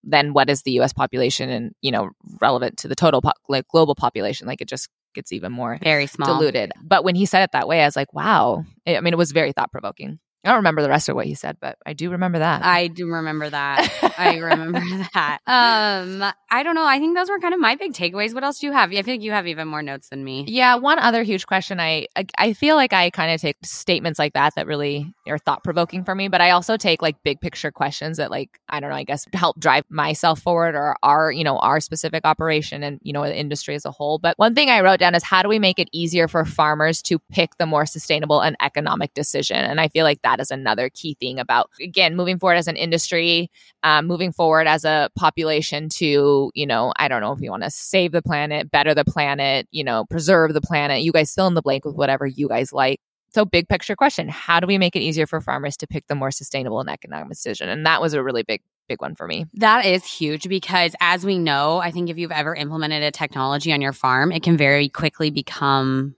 then 0.04 0.32
what 0.32 0.48
is 0.48 0.62
the 0.62 0.78
US 0.78 0.92
population 0.92 1.50
and, 1.50 1.74
you 1.82 1.90
know, 1.90 2.10
relevant 2.40 2.76
to 2.78 2.88
the 2.88 2.94
total 2.94 3.20
po- 3.20 3.32
like 3.48 3.66
global 3.68 3.96
population? 3.96 4.46
Like, 4.46 4.60
it 4.60 4.68
just 4.68 4.88
gets 5.12 5.32
even 5.32 5.50
more 5.50 5.78
very 5.82 6.06
small. 6.06 6.28
diluted. 6.28 6.70
But 6.80 7.02
when 7.02 7.16
he 7.16 7.26
said 7.26 7.42
it 7.42 7.50
that 7.52 7.66
way, 7.66 7.82
I 7.82 7.86
was 7.86 7.96
like, 7.96 8.12
wow. 8.14 8.64
I 8.86 9.00
mean, 9.00 9.12
it 9.12 9.18
was 9.18 9.32
very 9.32 9.50
thought 9.50 9.72
provoking. 9.72 10.20
I 10.46 10.50
don't 10.50 10.58
remember 10.58 10.82
the 10.82 10.88
rest 10.88 11.08
of 11.08 11.16
what 11.16 11.26
he 11.26 11.34
said, 11.34 11.56
but 11.60 11.76
I 11.84 11.92
do 11.92 12.10
remember 12.10 12.38
that. 12.38 12.64
I 12.64 12.86
do 12.86 13.06
remember 13.10 13.50
that. 13.50 14.14
I 14.18 14.36
remember 14.38 14.80
that. 15.14 15.38
Um, 15.46 16.22
I 16.50 16.62
don't 16.62 16.74
know. 16.74 16.86
I 16.86 16.98
think 16.98 17.16
those 17.16 17.28
were 17.28 17.38
kind 17.40 17.52
of 17.52 17.60
my 17.60 17.74
big 17.74 17.92
takeaways. 17.92 18.32
What 18.32 18.44
else 18.44 18.60
do 18.60 18.66
you 18.66 18.72
have? 18.72 18.90
I 18.92 19.02
feel 19.02 19.14
like 19.14 19.22
you 19.22 19.32
have 19.32 19.46
even 19.46 19.66
more 19.68 19.82
notes 19.82 20.08
than 20.08 20.22
me. 20.24 20.44
Yeah, 20.48 20.76
one 20.76 20.98
other 20.98 21.22
huge 21.24 21.46
question. 21.46 21.80
I 21.80 22.06
I- 22.16 22.26
I 22.38 22.52
feel 22.52 22.76
like 22.76 22.92
I 22.92 23.10
kind 23.10 23.32
of 23.32 23.40
take 23.40 23.56
statements 23.64 24.18
like 24.18 24.34
that 24.34 24.54
that 24.56 24.66
really 24.66 25.12
are 25.26 25.38
thought 25.38 25.64
provoking 25.64 26.04
for 26.04 26.14
me, 26.14 26.28
but 26.28 26.40
I 26.40 26.50
also 26.50 26.76
take 26.76 27.02
like 27.02 27.16
big 27.24 27.40
picture 27.40 27.72
questions 27.72 28.18
that 28.18 28.30
like 28.30 28.60
I 28.68 28.78
don't 28.80 28.90
know, 28.90 28.96
I 28.96 29.04
guess 29.04 29.24
help 29.32 29.58
drive 29.58 29.84
myself 29.90 30.40
forward 30.40 30.74
or 30.76 30.96
our 31.02 31.32
you 31.32 31.42
know 31.44 31.58
our 31.58 31.80
specific 31.80 32.24
operation 32.24 32.82
and 32.82 33.00
you 33.02 33.12
know 33.12 33.22
the 33.24 33.36
industry 33.36 33.74
as 33.74 33.84
a 33.84 33.90
whole. 33.90 34.18
But 34.18 34.38
one 34.38 34.54
thing 34.54 34.70
I 34.70 34.80
wrote 34.80 35.00
down 35.00 35.14
is 35.16 35.22
how 35.24 35.42
do 35.42 35.48
we 35.48 35.58
make 35.58 35.78
it 35.78 35.88
easier 35.92 36.28
for 36.28 36.44
farmers 36.44 37.02
to 37.02 37.18
pick 37.32 37.56
the 37.58 37.66
more 37.66 37.84
sustainable 37.86 38.40
and 38.40 38.56
economic 38.60 39.12
decision? 39.14 39.56
And 39.56 39.80
I 39.80 39.88
feel 39.88 40.04
like 40.04 40.22
that 40.22 40.35
is 40.40 40.50
another 40.50 40.90
key 40.90 41.16
thing 41.20 41.38
about 41.38 41.70
again 41.80 42.16
moving 42.16 42.38
forward 42.38 42.56
as 42.56 42.68
an 42.68 42.76
industry, 42.76 43.50
um, 43.82 44.06
moving 44.06 44.32
forward 44.32 44.66
as 44.66 44.84
a 44.84 45.10
population 45.16 45.88
to 45.90 46.50
you 46.54 46.66
know 46.66 46.92
I 46.96 47.08
don't 47.08 47.20
know 47.20 47.32
if 47.32 47.40
you 47.40 47.50
want 47.50 47.62
to 47.62 47.70
save 47.70 48.12
the 48.12 48.22
planet, 48.22 48.70
better 48.70 48.94
the 48.94 49.04
planet, 49.04 49.66
you 49.70 49.84
know 49.84 50.04
preserve 50.04 50.54
the 50.54 50.60
planet. 50.60 51.02
You 51.02 51.12
guys 51.12 51.34
fill 51.34 51.46
in 51.46 51.54
the 51.54 51.62
blank 51.62 51.84
with 51.84 51.94
whatever 51.94 52.26
you 52.26 52.48
guys 52.48 52.72
like. 52.72 53.00
So 53.34 53.44
big 53.44 53.68
picture 53.68 53.96
question, 53.96 54.28
how 54.28 54.60
do 54.60 54.66
we 54.66 54.78
make 54.78 54.96
it 54.96 55.00
easier 55.00 55.26
for 55.26 55.42
farmers 55.42 55.76
to 55.78 55.86
pick 55.86 56.06
the 56.06 56.14
more 56.14 56.30
sustainable 56.30 56.80
and 56.80 56.88
economic 56.88 57.28
decision? 57.28 57.68
And 57.68 57.84
that 57.84 58.00
was 58.00 58.14
a 58.14 58.22
really 58.22 58.42
big 58.42 58.62
big 58.88 59.00
one 59.02 59.14
for 59.14 59.26
me. 59.26 59.46
That 59.54 59.84
is 59.84 60.04
huge 60.04 60.48
because, 60.48 60.94
as 61.00 61.24
we 61.24 61.38
know, 61.38 61.78
I 61.78 61.90
think 61.90 62.08
if 62.08 62.18
you've 62.18 62.32
ever 62.32 62.54
implemented 62.54 63.02
a 63.02 63.10
technology 63.10 63.72
on 63.72 63.80
your 63.80 63.92
farm, 63.92 64.32
it 64.32 64.42
can 64.42 64.56
very 64.56 64.88
quickly 64.88 65.30
become 65.30 66.14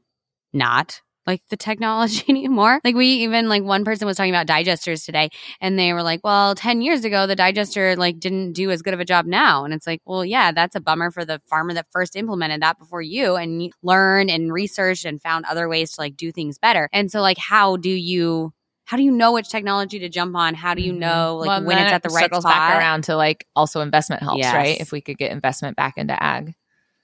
not 0.52 1.00
like 1.28 1.42
the 1.50 1.56
technology 1.56 2.24
anymore. 2.28 2.80
Like 2.82 2.96
we 2.96 3.06
even 3.06 3.48
like 3.48 3.62
one 3.62 3.84
person 3.84 4.06
was 4.06 4.16
talking 4.16 4.34
about 4.34 4.46
digesters 4.48 5.04
today 5.04 5.28
and 5.60 5.78
they 5.78 5.92
were 5.92 6.02
like, 6.02 6.20
"Well, 6.24 6.54
10 6.56 6.80
years 6.80 7.04
ago 7.04 7.26
the 7.28 7.36
digester 7.36 7.94
like 7.96 8.18
didn't 8.18 8.54
do 8.54 8.70
as 8.72 8.82
good 8.82 8.94
of 8.94 9.00
a 9.00 9.04
job 9.04 9.26
now." 9.26 9.64
And 9.64 9.72
it's 9.74 9.86
like, 9.86 10.00
"Well, 10.06 10.24
yeah, 10.24 10.50
that's 10.50 10.74
a 10.74 10.80
bummer 10.80 11.10
for 11.12 11.24
the 11.24 11.40
farmer 11.46 11.74
that 11.74 11.86
first 11.92 12.16
implemented 12.16 12.62
that 12.62 12.78
before 12.78 13.02
you 13.02 13.36
and 13.36 13.62
you 13.62 13.70
learned 13.82 14.30
and 14.30 14.52
researched 14.52 15.04
and 15.04 15.22
found 15.22 15.44
other 15.44 15.68
ways 15.68 15.92
to 15.92 16.00
like 16.00 16.16
do 16.16 16.32
things 16.32 16.58
better." 16.58 16.88
And 16.92 17.12
so 17.12 17.20
like 17.20 17.38
how 17.38 17.76
do 17.76 17.90
you 17.90 18.52
how 18.86 18.96
do 18.96 19.02
you 19.02 19.10
know 19.12 19.32
which 19.32 19.50
technology 19.50 19.98
to 19.98 20.08
jump 20.08 20.34
on? 20.34 20.54
How 20.54 20.72
do 20.72 20.80
you 20.80 20.94
Mhm. 20.94 20.98
know 20.98 21.36
like 21.36 21.48
Well, 21.48 21.62
when 21.64 21.76
it's 21.76 21.92
at 21.92 22.02
the 22.02 22.08
right 22.08 22.24
circles 22.24 22.44
spot? 22.44 22.56
back 22.56 22.78
around 22.78 23.04
to 23.04 23.16
like 23.16 23.46
also 23.54 23.82
investment 23.82 24.22
helps, 24.22 24.38
Yes. 24.38 24.54
right? 24.54 24.80
If 24.80 24.92
we 24.92 25.02
could 25.02 25.18
get 25.18 25.30
investment 25.30 25.76
back 25.76 25.98
into 25.98 26.20
ag. 26.22 26.54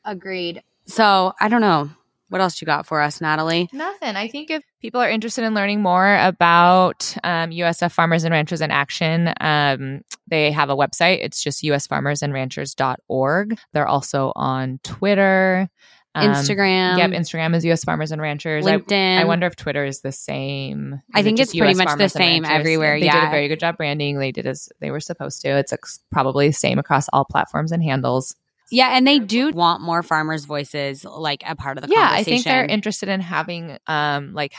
Agreed. 0.03 0.63
So 0.87 1.35
I 1.41 1.49
don't 1.49 1.61
know. 1.61 1.91
What 2.31 2.41
else 2.41 2.61
you 2.61 2.67
got 2.67 2.87
for 2.87 3.01
us, 3.01 3.21
Natalie? 3.21 3.69
Nothing. 3.73 4.17
I 4.17 4.29
think 4.29 4.51
if 4.51 4.63
people 4.81 5.01
are 5.01 5.11
interested 5.11 5.45
in 5.45 5.55
learning 5.55 5.83
more 5.83 6.17
about 6.17 7.15
um, 7.23 7.51
USF 7.51 7.93
Farmers 7.93 8.25
and 8.25 8.33
Ranchers 8.33 8.61
in 8.61 8.71
Action, 8.71 9.33
um, 9.41 10.01
they 10.29 10.51
have 10.51 10.71
a 10.71 10.77
website. 10.77 11.19
It's 11.23 11.43
just 11.43 11.63
usfarmersandranchers.org. 11.63 13.59
They're 13.73 13.87
also 13.87 14.33
on 14.35 14.81
Twitter. 14.83 15.69
Um, 16.17 16.29
Instagram. 16.29 16.99
Yep, 16.99 17.11
Instagram 17.11 17.57
is 17.57 17.65
US 17.67 17.83
Farmers 17.85 18.13
and 18.13 18.23
Ranchers. 18.23 18.65
LinkedIn. 18.65 19.19
I 19.19 19.25
wonder 19.25 19.47
if 19.49 19.57
Twitter 19.57 19.85
is 19.85 20.01
the 20.01 20.13
same. 20.13 21.01
I 21.13 21.21
Is 21.21 21.23
it 21.23 21.29
think 21.29 21.41
it's 21.41 21.51
pretty 21.53 21.73
US 21.73 21.77
much 21.77 21.87
the 21.87 21.91
Farmers 21.91 22.15
and 22.15 22.25
same 22.25 22.45
everywhere, 22.45 23.01
They 23.01 23.09
did 23.09 23.25
a 23.25 23.31
very 23.31 23.49
good 23.49 23.59
job 23.59 23.77
branding. 23.77 24.19
They 24.19 24.31
did 24.31 24.47
as 24.47 24.69
they 24.81 24.93
were 24.93 25.01
supposed 25.01 25.43
to. 25.43 25.49
It's 25.57 25.73
probably 26.13 26.49
the 26.49 26.53
same 26.55 26.79
across 26.79 27.09
all 27.13 27.25
platforms 27.25 27.73
and 27.73 27.83
handles. 27.83 28.37
Yeah, 28.71 28.97
and 28.97 29.07
they 29.07 29.19
do 29.19 29.51
want 29.51 29.83
more 29.83 30.03
farmers' 30.03 30.47
voices 30.47 31.05
like 31.05 31.43
a 31.47 31.55
part 31.55 31.77
of 31.77 31.85
the 31.85 31.93
yeah, 31.93 32.09
I 32.11 32.25
think 32.25 32.45
they're 32.45 32.65
interested 32.65 33.09
in 33.09 33.21
having 33.21 33.79
um 33.87 34.33
like 34.33 34.55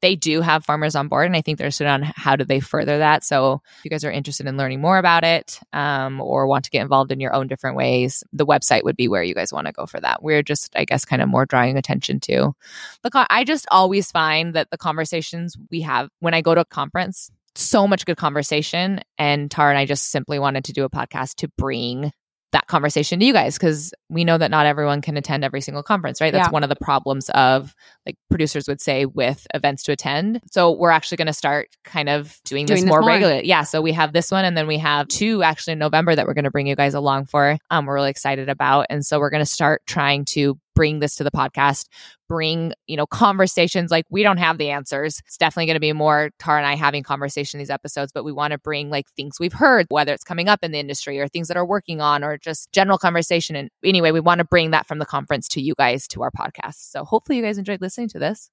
they 0.00 0.16
do 0.16 0.40
have 0.40 0.64
farmers 0.64 0.96
on 0.96 1.08
board 1.08 1.26
and 1.26 1.36
I 1.36 1.42
think 1.42 1.58
they're 1.58 1.66
interested 1.66 1.86
on 1.86 2.02
how 2.02 2.36
do 2.36 2.44
they 2.44 2.60
further 2.60 2.98
that. 2.98 3.22
So 3.22 3.60
if 3.78 3.84
you 3.84 3.90
guys 3.90 4.04
are 4.04 4.10
interested 4.10 4.46
in 4.46 4.56
learning 4.56 4.80
more 4.80 4.98
about 4.98 5.24
it 5.24 5.60
um 5.72 6.20
or 6.20 6.46
want 6.46 6.64
to 6.64 6.70
get 6.70 6.82
involved 6.82 7.12
in 7.12 7.20
your 7.20 7.34
own 7.34 7.48
different 7.48 7.76
ways, 7.76 8.24
the 8.32 8.46
website 8.46 8.84
would 8.84 8.96
be 8.96 9.08
where 9.08 9.22
you 9.22 9.34
guys 9.34 9.52
want 9.52 9.66
to 9.66 9.72
go 9.72 9.86
for 9.86 10.00
that. 10.00 10.22
We're 10.22 10.42
just 10.42 10.74
I 10.74 10.84
guess 10.84 11.04
kind 11.04 11.22
of 11.22 11.28
more 11.28 11.46
drawing 11.46 11.76
attention 11.76 12.20
to 12.20 12.54
the 13.02 13.10
con- 13.10 13.26
I 13.30 13.44
just 13.44 13.66
always 13.70 14.10
find 14.10 14.54
that 14.54 14.70
the 14.70 14.78
conversations 14.78 15.56
we 15.70 15.82
have 15.82 16.08
when 16.20 16.34
I 16.34 16.40
go 16.40 16.54
to 16.54 16.62
a 16.62 16.64
conference 16.64 17.30
so 17.54 17.86
much 17.86 18.06
good 18.06 18.16
conversation 18.16 19.00
and 19.18 19.50
Tara 19.50 19.70
and 19.70 19.78
I 19.78 19.84
just 19.84 20.06
simply 20.10 20.38
wanted 20.38 20.64
to 20.66 20.72
do 20.72 20.84
a 20.84 20.90
podcast 20.90 21.36
to 21.36 21.48
bring 21.58 22.12
that 22.52 22.66
conversation 22.66 23.20
to 23.20 23.24
you 23.24 23.32
guys 23.32 23.56
because 23.56 23.94
we 24.08 24.24
know 24.24 24.36
that 24.36 24.50
not 24.50 24.66
everyone 24.66 25.00
can 25.00 25.16
attend 25.16 25.44
every 25.44 25.60
single 25.60 25.82
conference, 25.84 26.20
right? 26.20 26.32
That's 26.32 26.48
Yeah. 26.48 26.52
one 26.52 26.62
of 26.64 26.68
the 26.68 26.76
problems 26.76 27.28
of 27.30 27.74
like 28.04 28.16
producers 28.28 28.66
would 28.66 28.80
say 28.80 29.06
with 29.06 29.46
events 29.54 29.84
to 29.84 29.92
attend. 29.92 30.40
So 30.50 30.72
we're 30.72 30.90
actually 30.90 31.18
going 31.18 31.26
to 31.28 31.32
start 31.32 31.68
kind 31.84 32.08
of 32.08 32.36
doing, 32.44 32.66
Doing 32.66 32.74
this 32.76 32.80
this 32.84 32.88
more, 32.88 33.00
more. 33.02 33.08
regularly. 33.08 33.46
Yeah. 33.46 33.62
So 33.62 33.80
we 33.80 33.92
have 33.92 34.12
this 34.12 34.32
one 34.32 34.44
and 34.44 34.56
then 34.56 34.66
we 34.66 34.78
have 34.78 35.06
two 35.06 35.42
actually 35.44 35.74
in 35.74 35.78
November 35.78 36.16
that 36.16 36.26
we're 36.26 36.34
going 36.34 36.44
to 36.44 36.50
bring 36.50 36.66
you 36.66 36.74
guys 36.74 36.94
along 36.94 37.26
for. 37.26 37.56
Um, 37.70 37.86
we're 37.86 37.94
really 37.94 38.10
excited 38.10 38.48
about. 38.48 38.86
And 38.90 39.06
so 39.06 39.20
we're 39.20 39.30
going 39.30 39.44
to 39.44 39.50
start 39.50 39.82
trying 39.86 40.24
to 40.26 40.58
bring 40.80 41.00
this 41.00 41.14
to 41.14 41.22
the 41.22 41.30
podcast 41.30 41.88
bring 42.26 42.72
you 42.86 42.96
know 42.96 43.06
conversations 43.06 43.90
like 43.90 44.06
we 44.08 44.22
don't 44.22 44.38
have 44.38 44.56
the 44.56 44.70
answers. 44.70 45.20
It's 45.26 45.36
definitely 45.36 45.66
going 45.66 45.74
to 45.74 45.80
be 45.80 45.92
more 45.92 46.30
tara 46.38 46.56
and 46.56 46.66
i 46.66 46.74
having 46.74 47.02
conversation 47.02 47.58
these 47.58 47.68
episodes 47.68 48.12
but 48.12 48.24
we 48.24 48.32
want 48.32 48.52
to 48.52 48.58
bring 48.58 48.88
like 48.88 49.10
things 49.10 49.38
we've 49.38 49.52
heard 49.52 49.84
whether 49.90 50.14
it's 50.14 50.24
coming 50.24 50.48
up 50.48 50.60
in 50.62 50.72
the 50.72 50.78
industry 50.78 51.20
or 51.20 51.28
things 51.28 51.48
that 51.48 51.58
are 51.58 51.66
working 51.66 52.00
on 52.00 52.24
or 52.24 52.38
just 52.38 52.72
general 52.72 52.96
conversation. 52.96 53.56
And 53.56 53.68
anyway 53.84 54.10
we 54.10 54.20
want 54.20 54.38
to 54.38 54.44
bring 54.44 54.70
that 54.70 54.88
from 54.88 55.00
the 55.00 55.04
conference 55.04 55.48
to 55.48 55.60
you 55.60 55.74
guys 55.76 56.08
to 56.08 56.22
our 56.22 56.30
podcast. 56.30 56.90
So 56.90 57.04
hopefully 57.04 57.36
you 57.36 57.42
guys 57.42 57.58
enjoyed 57.58 57.82
listening 57.82 58.08
to 58.10 58.18
this 58.18 58.48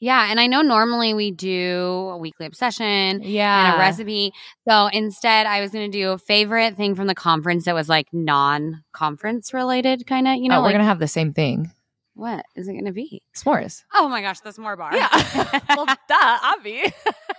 Yeah, 0.00 0.30
and 0.30 0.38
I 0.38 0.46
know 0.46 0.62
normally 0.62 1.12
we 1.12 1.32
do 1.32 2.10
a 2.12 2.16
weekly 2.16 2.46
obsession 2.46 3.20
yeah 3.22 3.72
and 3.72 3.76
a 3.76 3.78
recipe. 3.78 4.32
So 4.68 4.86
instead, 4.86 5.46
I 5.46 5.60
was 5.60 5.70
going 5.70 5.90
to 5.90 5.98
do 5.98 6.10
a 6.10 6.18
favorite 6.18 6.76
thing 6.76 6.94
from 6.94 7.08
the 7.08 7.14
conference 7.14 7.64
that 7.64 7.74
was 7.74 7.88
like 7.88 8.06
non-conference 8.12 9.52
related, 9.52 10.06
kind 10.06 10.28
of. 10.28 10.36
You 10.36 10.44
oh, 10.44 10.48
know, 10.48 10.54
oh, 10.56 10.60
we're 10.60 10.66
like 10.66 10.74
gonna 10.74 10.84
have 10.84 11.00
the 11.00 11.08
same 11.08 11.32
thing 11.32 11.72
what 12.18 12.44
is 12.56 12.66
it 12.66 12.72
going 12.72 12.84
to 12.84 12.92
be? 12.92 13.22
s'mores 13.34 13.84
Oh 13.94 14.08
my 14.08 14.20
gosh, 14.20 14.40
the 14.40 14.50
s'more 14.50 14.76
bar. 14.76 14.90
well 15.76 15.86
duh 15.86 16.38
obvi 16.52 16.92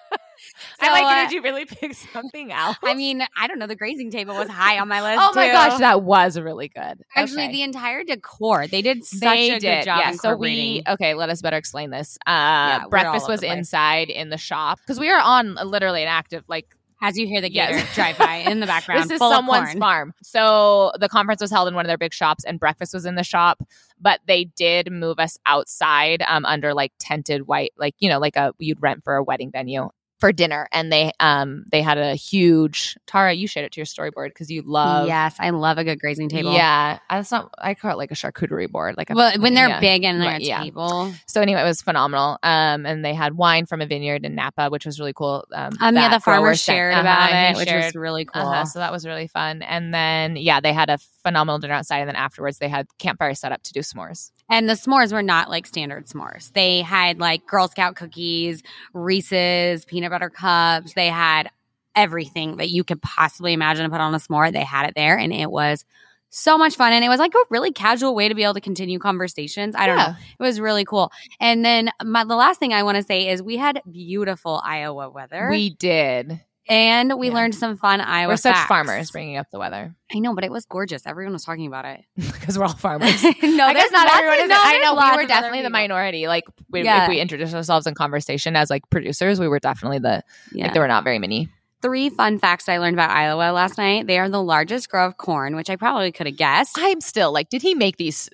i 0.81 0.91
like 0.91 1.03
uh, 1.03 1.19
it 1.21 1.29
did 1.29 1.31
you 1.35 1.41
really 1.41 1.65
pick 1.65 1.93
something 2.13 2.51
else 2.51 2.77
I 2.83 2.93
mean, 2.93 3.21
I 3.37 3.47
don't 3.47 3.59
know. 3.59 3.67
The 3.67 3.75
grazing 3.75 4.11
table 4.11 4.35
was 4.35 4.47
high 4.49 4.79
on 4.79 4.87
my 4.87 5.01
list. 5.13 5.19
oh 5.21 5.31
my 5.35 5.47
too. 5.47 5.53
gosh 5.53 5.79
that 5.79 6.03
was 6.03 6.39
really 6.39 6.69
good 6.69 7.01
Actually, 7.15 7.43
Okay. 7.43 7.51
the 7.53 7.61
entire 7.63 8.03
decor, 8.03 8.67
they 8.67 8.81
did 8.81 9.03
such 9.03 9.19
they 9.19 9.49
a 9.51 9.59
did, 9.59 9.79
good 9.79 9.85
job 9.85 9.99
yeah. 9.99 10.11
So 10.13 10.35
we 10.35 10.83
okay. 10.87 11.13
Let 11.13 11.29
us 11.29 11.41
better 11.41 11.57
explain 11.57 11.89
this. 11.89 12.17
Uh, 12.25 12.79
we're 12.83 12.89
breakfast 12.89 13.27
was 13.27 13.43
inside 13.43 14.09
in 14.09 14.29
the 14.29 14.37
shop 14.37 14.79
because 14.79 14.99
we 14.99 15.09
are 15.09 15.19
on 15.19 15.55
literally 15.55 16.01
an 16.01 16.07
active 16.07 16.43
like 16.47 16.65
As 17.01 17.17
you 17.17 17.27
hear 17.27 17.39
the 17.41 17.51
Yes. 17.51 17.95
drive 17.95 18.17
by 18.17 18.35
in 18.37 18.59
the 18.59 18.65
background, 18.75 19.03
this 19.03 19.11
is 19.11 19.17
full 19.19 19.31
someone's 19.31 19.73
farm. 19.73 20.13
So 20.21 20.91
the 20.99 21.07
conference 21.09 21.41
was 21.41 21.49
held 21.51 21.67
in 21.67 21.73
one 21.75 21.85
of 21.85 21.87
their 21.89 21.97
big 21.97 22.13
shops, 22.13 22.43
and 22.43 22.59
breakfast 22.59 22.93
was 22.93 23.05
in 23.05 23.15
the 23.15 23.23
shop. 23.23 23.61
But 24.01 24.19
they 24.27 24.45
did 24.45 24.91
move 24.91 25.17
us 25.19 25.37
outside 25.45 26.23
um, 26.27 26.45
under 26.45 26.73
like 26.73 26.91
tented 26.99 27.47
white, 27.47 27.71
like 27.77 27.95
you 27.99 28.09
know, 28.09 28.19
like 28.19 28.35
a 28.35 28.53
you'd 28.59 28.81
rent 28.81 29.03
for 29.03 29.15
a 29.15 29.23
wedding 29.23 29.51
venue. 29.51 29.89
For 30.19 30.31
dinner 30.33 30.67
and 30.73 30.91
they 30.91 31.11
um 31.21 31.63
they 31.71 31.81
had 31.81 31.97
a 31.97 32.13
huge 32.15 32.97
Tara 33.07 33.31
you 33.33 33.47
shared 33.47 33.65
it 33.65 33.71
to 33.71 33.79
your 33.79 33.85
storyboard 33.85 34.27
because 34.29 34.51
you 34.51 34.61
love 34.63 35.07
yes, 35.07 35.35
I 35.39 35.49
love 35.51 35.77
a 35.77 35.83
good 35.85 35.99
grazing 35.99 36.27
table. 36.29 36.51
yeah 36.53 36.99
that's 37.09 37.31
not 37.31 37.53
I 37.57 37.73
call 37.73 37.91
it 37.91 37.97
like 37.97 38.11
a 38.11 38.15
charcuterie 38.15 38.69
board 38.69 38.95
like 38.97 39.09
a, 39.09 39.13
Well, 39.13 39.39
when 39.39 39.53
they're 39.53 39.69
yeah. 39.69 39.79
big 39.79 40.03
and 40.03 40.21
they're 40.21 40.35
a 40.35 40.39
yeah. 40.39 40.61
table. 40.63 41.13
so 41.25 41.41
anyway 41.41 41.61
it 41.61 41.65
was 41.65 41.81
phenomenal 41.81 42.37
um 42.43 42.85
and 42.85 43.03
they 43.05 43.13
had 43.13 43.33
wine 43.37 43.65
from 43.65 43.81
a 43.81 43.85
vineyard 43.85 44.25
in 44.25 44.35
Napa 44.35 44.69
which 44.69 44.85
was 44.85 44.99
really 44.99 45.13
cool 45.13 45.45
um, 45.53 45.71
Um, 45.79 45.95
yeah, 45.95 46.09
the 46.09 46.19
farmer 46.19 46.41
grower 46.41 46.55
sent- 46.55 46.75
shared 46.75 46.93
uh-huh, 46.93 47.01
about 47.01 47.31
it, 47.51 47.57
which 47.57 47.69
shared- 47.69 47.85
was 47.85 47.95
really 47.95 48.25
cool. 48.25 48.41
uh-huh, 48.41 48.65
so 48.65 48.79
that 48.79 48.91
was 48.91 49.05
really 49.05 49.27
fun 49.27 49.61
and 49.61 49.93
then 49.93 50.35
yeah 50.35 50.59
they 50.59 50.73
had 50.73 50.89
a 50.89 50.97
phenomenal 51.23 51.59
dinner 51.59 51.73
outside 51.75 51.99
and 51.99 52.09
then 52.09 52.15
afterwards 52.17 52.57
they 52.57 52.67
had 52.69 52.87
campfire 52.97 53.33
set 53.33 53.51
up 53.53 53.63
to 53.63 53.71
do 53.73 53.79
s'mores 53.79 54.31
And 54.49 54.67
the 54.67 54.73
s'mores 54.73 55.13
were 55.13 55.21
not 55.21 55.49
like 55.49 55.67
standard 55.67 56.07
s'mores. 56.07 56.51
They 56.53 56.81
had 56.81 57.19
like 57.19 57.45
Girl 57.45 57.67
Scout 57.67 57.95
cookies, 57.95 58.63
Reese's, 58.93 59.85
peanut 59.85 60.11
butter 60.11 60.29
cups. 60.29 60.93
They 60.93 61.07
had 61.07 61.49
everything 61.95 62.57
that 62.57 62.69
you 62.69 62.83
could 62.83 63.01
possibly 63.01 63.53
imagine 63.53 63.83
to 63.83 63.89
put 63.89 64.01
on 64.01 64.13
a 64.13 64.17
s'more. 64.17 64.51
They 64.51 64.63
had 64.63 64.87
it 64.87 64.93
there 64.95 65.17
and 65.17 65.33
it 65.33 65.51
was 65.51 65.85
so 66.29 66.57
much 66.57 66.75
fun. 66.75 66.93
And 66.93 67.03
it 67.03 67.09
was 67.09 67.19
like 67.19 67.33
a 67.33 67.39
really 67.49 67.71
casual 67.71 68.13
way 68.15 68.29
to 68.29 68.35
be 68.35 68.43
able 68.43 68.53
to 68.53 68.61
continue 68.61 68.99
conversations. 68.99 69.75
I 69.75 69.87
don't 69.87 69.97
know. 69.97 70.13
It 70.39 70.43
was 70.43 70.59
really 70.59 70.85
cool. 70.85 71.11
And 71.39 71.65
then 71.65 71.89
my, 72.03 72.23
the 72.23 72.35
last 72.35 72.59
thing 72.59 72.73
I 72.73 72.83
want 72.83 72.97
to 72.97 73.03
say 73.03 73.29
is 73.29 73.41
we 73.41 73.57
had 73.57 73.81
beautiful 73.91 74.61
Iowa 74.63 75.09
weather. 75.09 75.49
we 75.49 75.71
did 75.71 76.39
and 76.69 77.17
we 77.19 77.27
Yeah. 77.27 77.33
learned 77.33 77.55
some 77.55 77.75
fun 77.77 77.99
Iowa 77.99 78.33
we're 78.33 78.37
such 78.37 78.55
facts. 78.55 78.67
farmers 78.67 79.11
bringing 79.11 79.37
up 79.37 79.47
the 79.51 79.59
weather 79.59 79.95
I 80.15 80.19
know, 80.19 80.33
but 80.33 80.43
it 80.43 80.51
was 80.51 80.65
gorgeous. 80.65 81.05
Everyone 81.05 81.33
was 81.33 81.43
talking 81.43 81.67
about 81.67 81.85
it. 81.85 82.01
because 82.15 82.57
we're 82.57 82.65
all 82.65 82.73
farmers 82.75 83.21
no, 83.23 83.29
I 83.31 83.73
guess 83.73 83.81
there's 83.83 83.91
not 83.91 84.13
everyone 84.15 84.39
is. 84.39 84.49
no, 84.49 84.55
I 84.57 84.77
know 84.79 84.93
we 84.95 85.21
were 85.23 85.27
definitely 85.27 85.61
the 85.61 85.69
minority. 85.69 86.27
Like 86.27 86.45
we, 86.69 86.83
Yeah. 86.83 87.03
if 87.03 87.09
we 87.09 87.19
introduced 87.19 87.53
ourselves 87.53 87.85
in 87.87 87.93
conversation 87.95 88.55
as 88.55 88.69
like 88.69 88.89
producers, 88.89 89.39
we 89.39 89.47
were 89.47 89.59
definitely 89.59 89.99
the 89.99 90.23
Yeah. 90.51 90.65
like 90.65 90.73
there 90.73 90.81
were 90.81 90.87
not 90.87 91.03
very 91.03 91.19
many. 91.19 91.49
Three 91.81 92.09
fun 92.09 92.39
facts 92.39 92.67
I 92.67 92.77
learned 92.79 92.95
about 92.95 93.09
Iowa 93.11 93.53
last 93.53 93.77
night. 93.77 94.05
They 94.05 94.19
are 94.19 94.27
the 94.29 94.41
largest 94.43 94.89
grow 94.89 95.05
of 95.05 95.15
corn, 95.17 95.55
which 95.55 95.69
I 95.69 95.77
probably 95.77 96.11
could 96.11 96.27
have 96.27 96.35
guessed. 96.35 96.75
I'm 96.77 96.99
still 97.01 97.31
like, 97.31 97.49
did 97.49 97.61
he 97.61 97.73
make 97.73 97.95
these? 97.97 98.29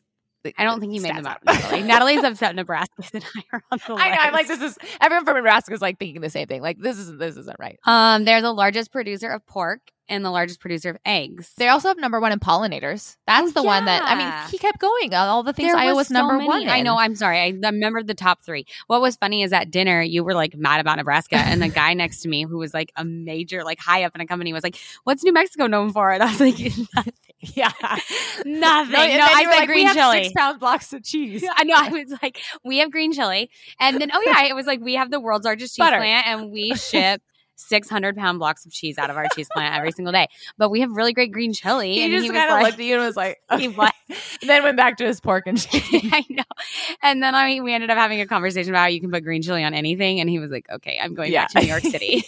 I 0.58 0.64
don't 0.64 0.80
think 0.80 0.92
he 0.92 1.00
made 1.00 1.16
them 1.16 1.26
up. 1.26 1.40
Natalie. 1.46 1.84
Natalie's 1.84 2.24
upset 2.24 2.56
Nebraska 2.56 3.04
and 3.14 3.26
I 3.36 3.42
are 3.54 3.64
on 3.72 3.80
the 3.88 3.94
I 4.02 4.10
know. 4.10 4.18
I'm 4.20 4.34
like, 4.34 4.48
this 4.48 4.62
is 4.62 4.78
everyone 5.02 5.26
from 5.26 5.36
Nebraska 5.36 5.74
is 5.74 5.82
like 5.82 5.98
thinking 6.00 6.22
the 6.22 6.30
same 6.30 6.48
thing. 6.48 6.62
Like 6.62 6.78
this 6.80 6.98
isn't 6.98 7.20
this 7.20 7.38
isn't 7.38 7.58
right. 7.60 7.80
Um, 7.86 8.26
they're 8.26 8.42
the 8.42 8.54
largest 8.54 8.92
producer 8.92 9.30
of 9.30 9.46
pork 9.46 9.82
and 10.08 10.24
the 10.24 10.30
largest 10.32 10.60
producer 10.60 10.90
of 10.92 10.98
eggs. 11.06 11.52
They 11.58 11.68
also 11.68 11.88
have 11.88 11.98
number 11.98 12.20
one 12.20 12.32
in 12.32 12.40
pollinators. 12.40 13.16
That's 13.28 13.48
Oh, 13.50 13.52
the 13.52 13.64
one 13.64 13.86
that 13.86 14.04
I 14.04 14.16
mean. 14.16 14.50
He 14.52 14.58
kept 14.58 14.80
going. 14.80 15.14
on 15.14 15.28
All 15.30 15.44
the 15.44 15.54
things 15.54 15.74
There 15.74 15.96
was 15.96 16.08
so 16.10 16.14
number 16.14 16.34
many. 16.36 16.48
one. 16.48 16.70
I 16.70 16.82
know. 16.82 16.98
I'm 16.98 17.16
sorry. 17.16 17.40
I 17.40 17.48
remembered 17.50 18.08
the 18.08 18.14
top 18.14 18.44
three. 18.44 18.66
What 18.88 19.02
was 19.02 19.16
funny 19.16 19.44
is 19.44 19.52
at 19.54 19.72
dinner, 19.72 20.02
you 20.02 20.24
were 20.24 20.34
like 20.34 20.56
mad 20.56 20.80
about 20.80 20.98
Nebraska, 20.98 21.38
and 21.38 21.62
the 21.62 21.70
guy 21.70 21.94
next 21.94 22.22
to 22.22 22.28
me, 22.30 22.44
who 22.44 22.58
was 22.58 22.74
like 22.74 22.92
a 22.96 23.04
major, 23.06 23.64
like 23.64 23.80
high 23.80 24.04
up 24.04 24.14
in 24.16 24.22
a 24.22 24.26
company, 24.28 24.54
was 24.54 24.64
like, 24.64 24.78
"What's 25.04 25.24
New 25.24 25.34
Mexico 25.34 25.68
known 25.68 25.92
for?" 25.92 26.12
And 26.12 26.22
I 26.24 26.28
was 26.28 26.40
like, 26.40 26.58
"Nothing." 26.96 27.14
yeah, 27.40 27.72
Nothing. 28.46 28.60
No, 28.60 29.18
No, 29.18 29.24
I 29.24 29.44
said 29.44 29.50
like, 29.50 29.68
green 29.68 29.80
we 29.80 29.84
have 29.86 29.96
chili. 29.96 30.24
six 30.24 30.34
pound 30.36 30.60
blocks 30.60 30.94
of 30.94 31.04
cheese. 31.04 31.44
I 31.56 31.64
know. 31.64 31.76
I 31.78 31.90
was 31.90 32.14
like, 32.22 32.40
we 32.64 32.78
have 32.80 32.92
green 32.92 33.12
chili. 33.14 33.50
And 33.80 34.00
then, 34.00 34.10
oh, 34.14 34.22
yeah, 34.26 34.46
it 34.46 34.56
was 34.56 34.66
like, 34.66 34.80
we 34.82 34.96
have 34.96 35.12
the 35.12 35.20
world's 35.20 35.46
largest 35.46 35.76
cheese 35.76 35.84
Butter. 35.86 35.98
plant 35.98 36.28
and 36.28 36.52
we 36.52 36.74
ship 36.76 37.22
600 37.56 38.16
pound 38.16 38.40
blocks 38.40 38.66
of 38.66 38.72
cheese 38.72 38.98
out 38.98 39.10
of 39.10 39.18
our 39.18 39.26
cheese 39.36 39.48
plant 39.54 39.76
every 39.76 39.92
single 39.92 40.12
day. 40.12 40.28
But 40.58 40.70
we 40.70 40.82
have 40.82 40.92
really 40.92 41.14
great 41.14 41.32
green 41.32 41.54
chili. 41.54 41.94
He 41.94 42.04
and 42.04 42.12
just 42.12 42.26
he 42.26 42.30
kind 42.32 42.46
of 42.50 42.52
like, 42.56 42.64
looked 42.66 42.80
at 42.80 42.86
you 42.86 42.96
and 42.96 43.04
was 43.06 43.16
like, 43.16 43.40
He 43.58 43.68
okay. 43.70 43.92
then 44.46 44.64
went 44.64 44.78
back 44.78 44.98
to 44.98 45.06
his 45.06 45.20
pork 45.22 45.44
and 45.48 45.60
cheese. 45.62 46.10
I 46.14 46.24
know. 46.30 46.44
And 47.02 47.24
then 47.24 47.34
I 47.36 47.46
mean, 47.48 47.64
we 47.64 47.74
ended 47.74 47.90
up 47.90 47.98
having 47.98 48.22
a 48.22 48.26
conversation 48.28 48.72
about 48.72 48.82
how 48.82 48.88
you 48.88 49.02
can 49.02 49.12
put 49.12 49.24
green 49.24 49.42
chili 49.42 49.64
on 49.64 49.74
anything. 49.74 50.20
And 50.20 50.30
he 50.30 50.40
was 50.40 50.52
like, 50.52 50.66
okay, 50.72 51.00
I'm 51.02 51.14
going 51.16 51.32
back 51.32 51.50
to 51.52 51.62
New 51.62 51.68
York 51.68 51.82
City. 51.84 52.24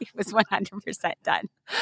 he 0.00 0.08
was 0.14 0.26
100% 0.32 1.12
done. 1.24 1.48
oh 1.70 1.74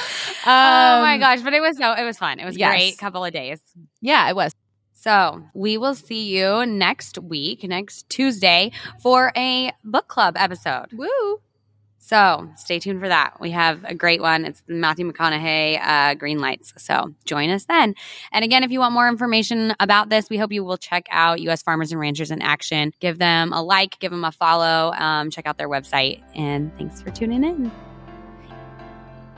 my 0.46 1.14
Um, 1.14 1.20
gosh. 1.20 1.42
But 1.42 1.54
it 1.54 1.60
was 1.60 1.76
so, 1.76 1.92
it 1.92 2.04
was 2.04 2.18
fun. 2.18 2.38
It 2.40 2.44
was 2.44 2.56
Yes. 2.56 2.70
great 2.72 2.98
couple 2.98 3.24
of 3.24 3.32
days. 3.32 3.60
Yeah, 4.00 4.28
it 4.28 4.36
was. 4.36 4.52
So 4.92 5.42
we 5.54 5.78
will 5.78 5.94
see 5.94 6.36
you 6.36 6.66
next 6.66 7.18
week, 7.18 7.62
next 7.64 8.08
Tuesday, 8.08 8.72
for 9.02 9.30
a 9.36 9.72
book 9.84 10.08
club 10.08 10.34
episode. 10.36 10.86
Woo. 10.92 11.40
So 12.06 12.48
stay 12.54 12.78
tuned 12.78 13.00
for 13.00 13.08
that. 13.08 13.40
We 13.40 13.50
have 13.50 13.82
a 13.82 13.92
great 13.92 14.22
one. 14.22 14.44
It's 14.44 14.62
Matthew 14.68 15.10
McConaughey 15.10 15.80
uh, 15.82 16.14
Green 16.14 16.38
Lights. 16.38 16.72
So 16.76 17.12
join 17.24 17.50
us 17.50 17.64
then. 17.64 17.96
And 18.30 18.44
again, 18.44 18.62
if 18.62 18.70
you 18.70 18.78
want 18.78 18.94
more 18.94 19.08
information 19.08 19.74
about 19.80 20.08
this, 20.08 20.30
we 20.30 20.36
hope 20.36 20.52
you 20.52 20.62
will 20.62 20.76
check 20.76 21.08
out 21.10 21.40
U.S. 21.40 21.64
Farmers 21.64 21.90
and 21.90 22.00
Ranchers 22.00 22.30
in 22.30 22.42
Action. 22.42 22.92
Give 23.00 23.18
them 23.18 23.52
a 23.52 23.60
like, 23.60 23.98
give 23.98 24.12
them 24.12 24.22
a 24.22 24.30
follow, 24.30 24.92
um, 24.92 25.30
check 25.30 25.48
out 25.48 25.58
their 25.58 25.68
website. 25.68 26.22
And 26.36 26.70
thanks 26.78 27.02
for 27.02 27.10
tuning 27.10 27.42
in. 27.42 27.72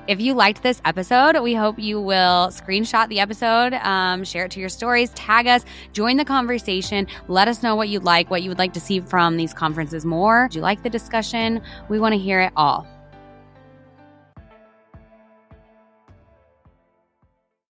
If 0.08 0.22
you 0.22 0.32
liked 0.32 0.62
this 0.62 0.80
episode, 0.86 1.38
we 1.42 1.52
hope 1.52 1.78
you 1.78 2.00
will 2.00 2.48
screenshot 2.48 3.10
the 3.10 3.20
episode, 3.20 3.74
um, 3.74 4.24
share 4.24 4.46
it 4.46 4.50
to 4.52 4.60
your 4.60 4.70
stories, 4.70 5.10
tag 5.10 5.46
us, 5.46 5.66
join 5.92 6.16
the 6.16 6.24
conversation. 6.24 7.06
Let 7.28 7.46
us 7.46 7.62
know 7.62 7.76
what 7.76 7.90
you'd 7.90 8.04
like, 8.04 8.30
what 8.30 8.42
you 8.42 8.48
would 8.48 8.58
like 8.58 8.72
to 8.72 8.80
see 8.80 9.00
from 9.00 9.36
these 9.36 9.52
conferences 9.52 10.06
more. 10.06 10.48
Do 10.50 10.56
you 10.56 10.62
like 10.62 10.82
the 10.82 10.88
discussion? 10.88 11.60
We 11.90 12.00
want 12.00 12.14
to 12.14 12.18
hear 12.18 12.40
it 12.40 12.54
all. 12.56 12.86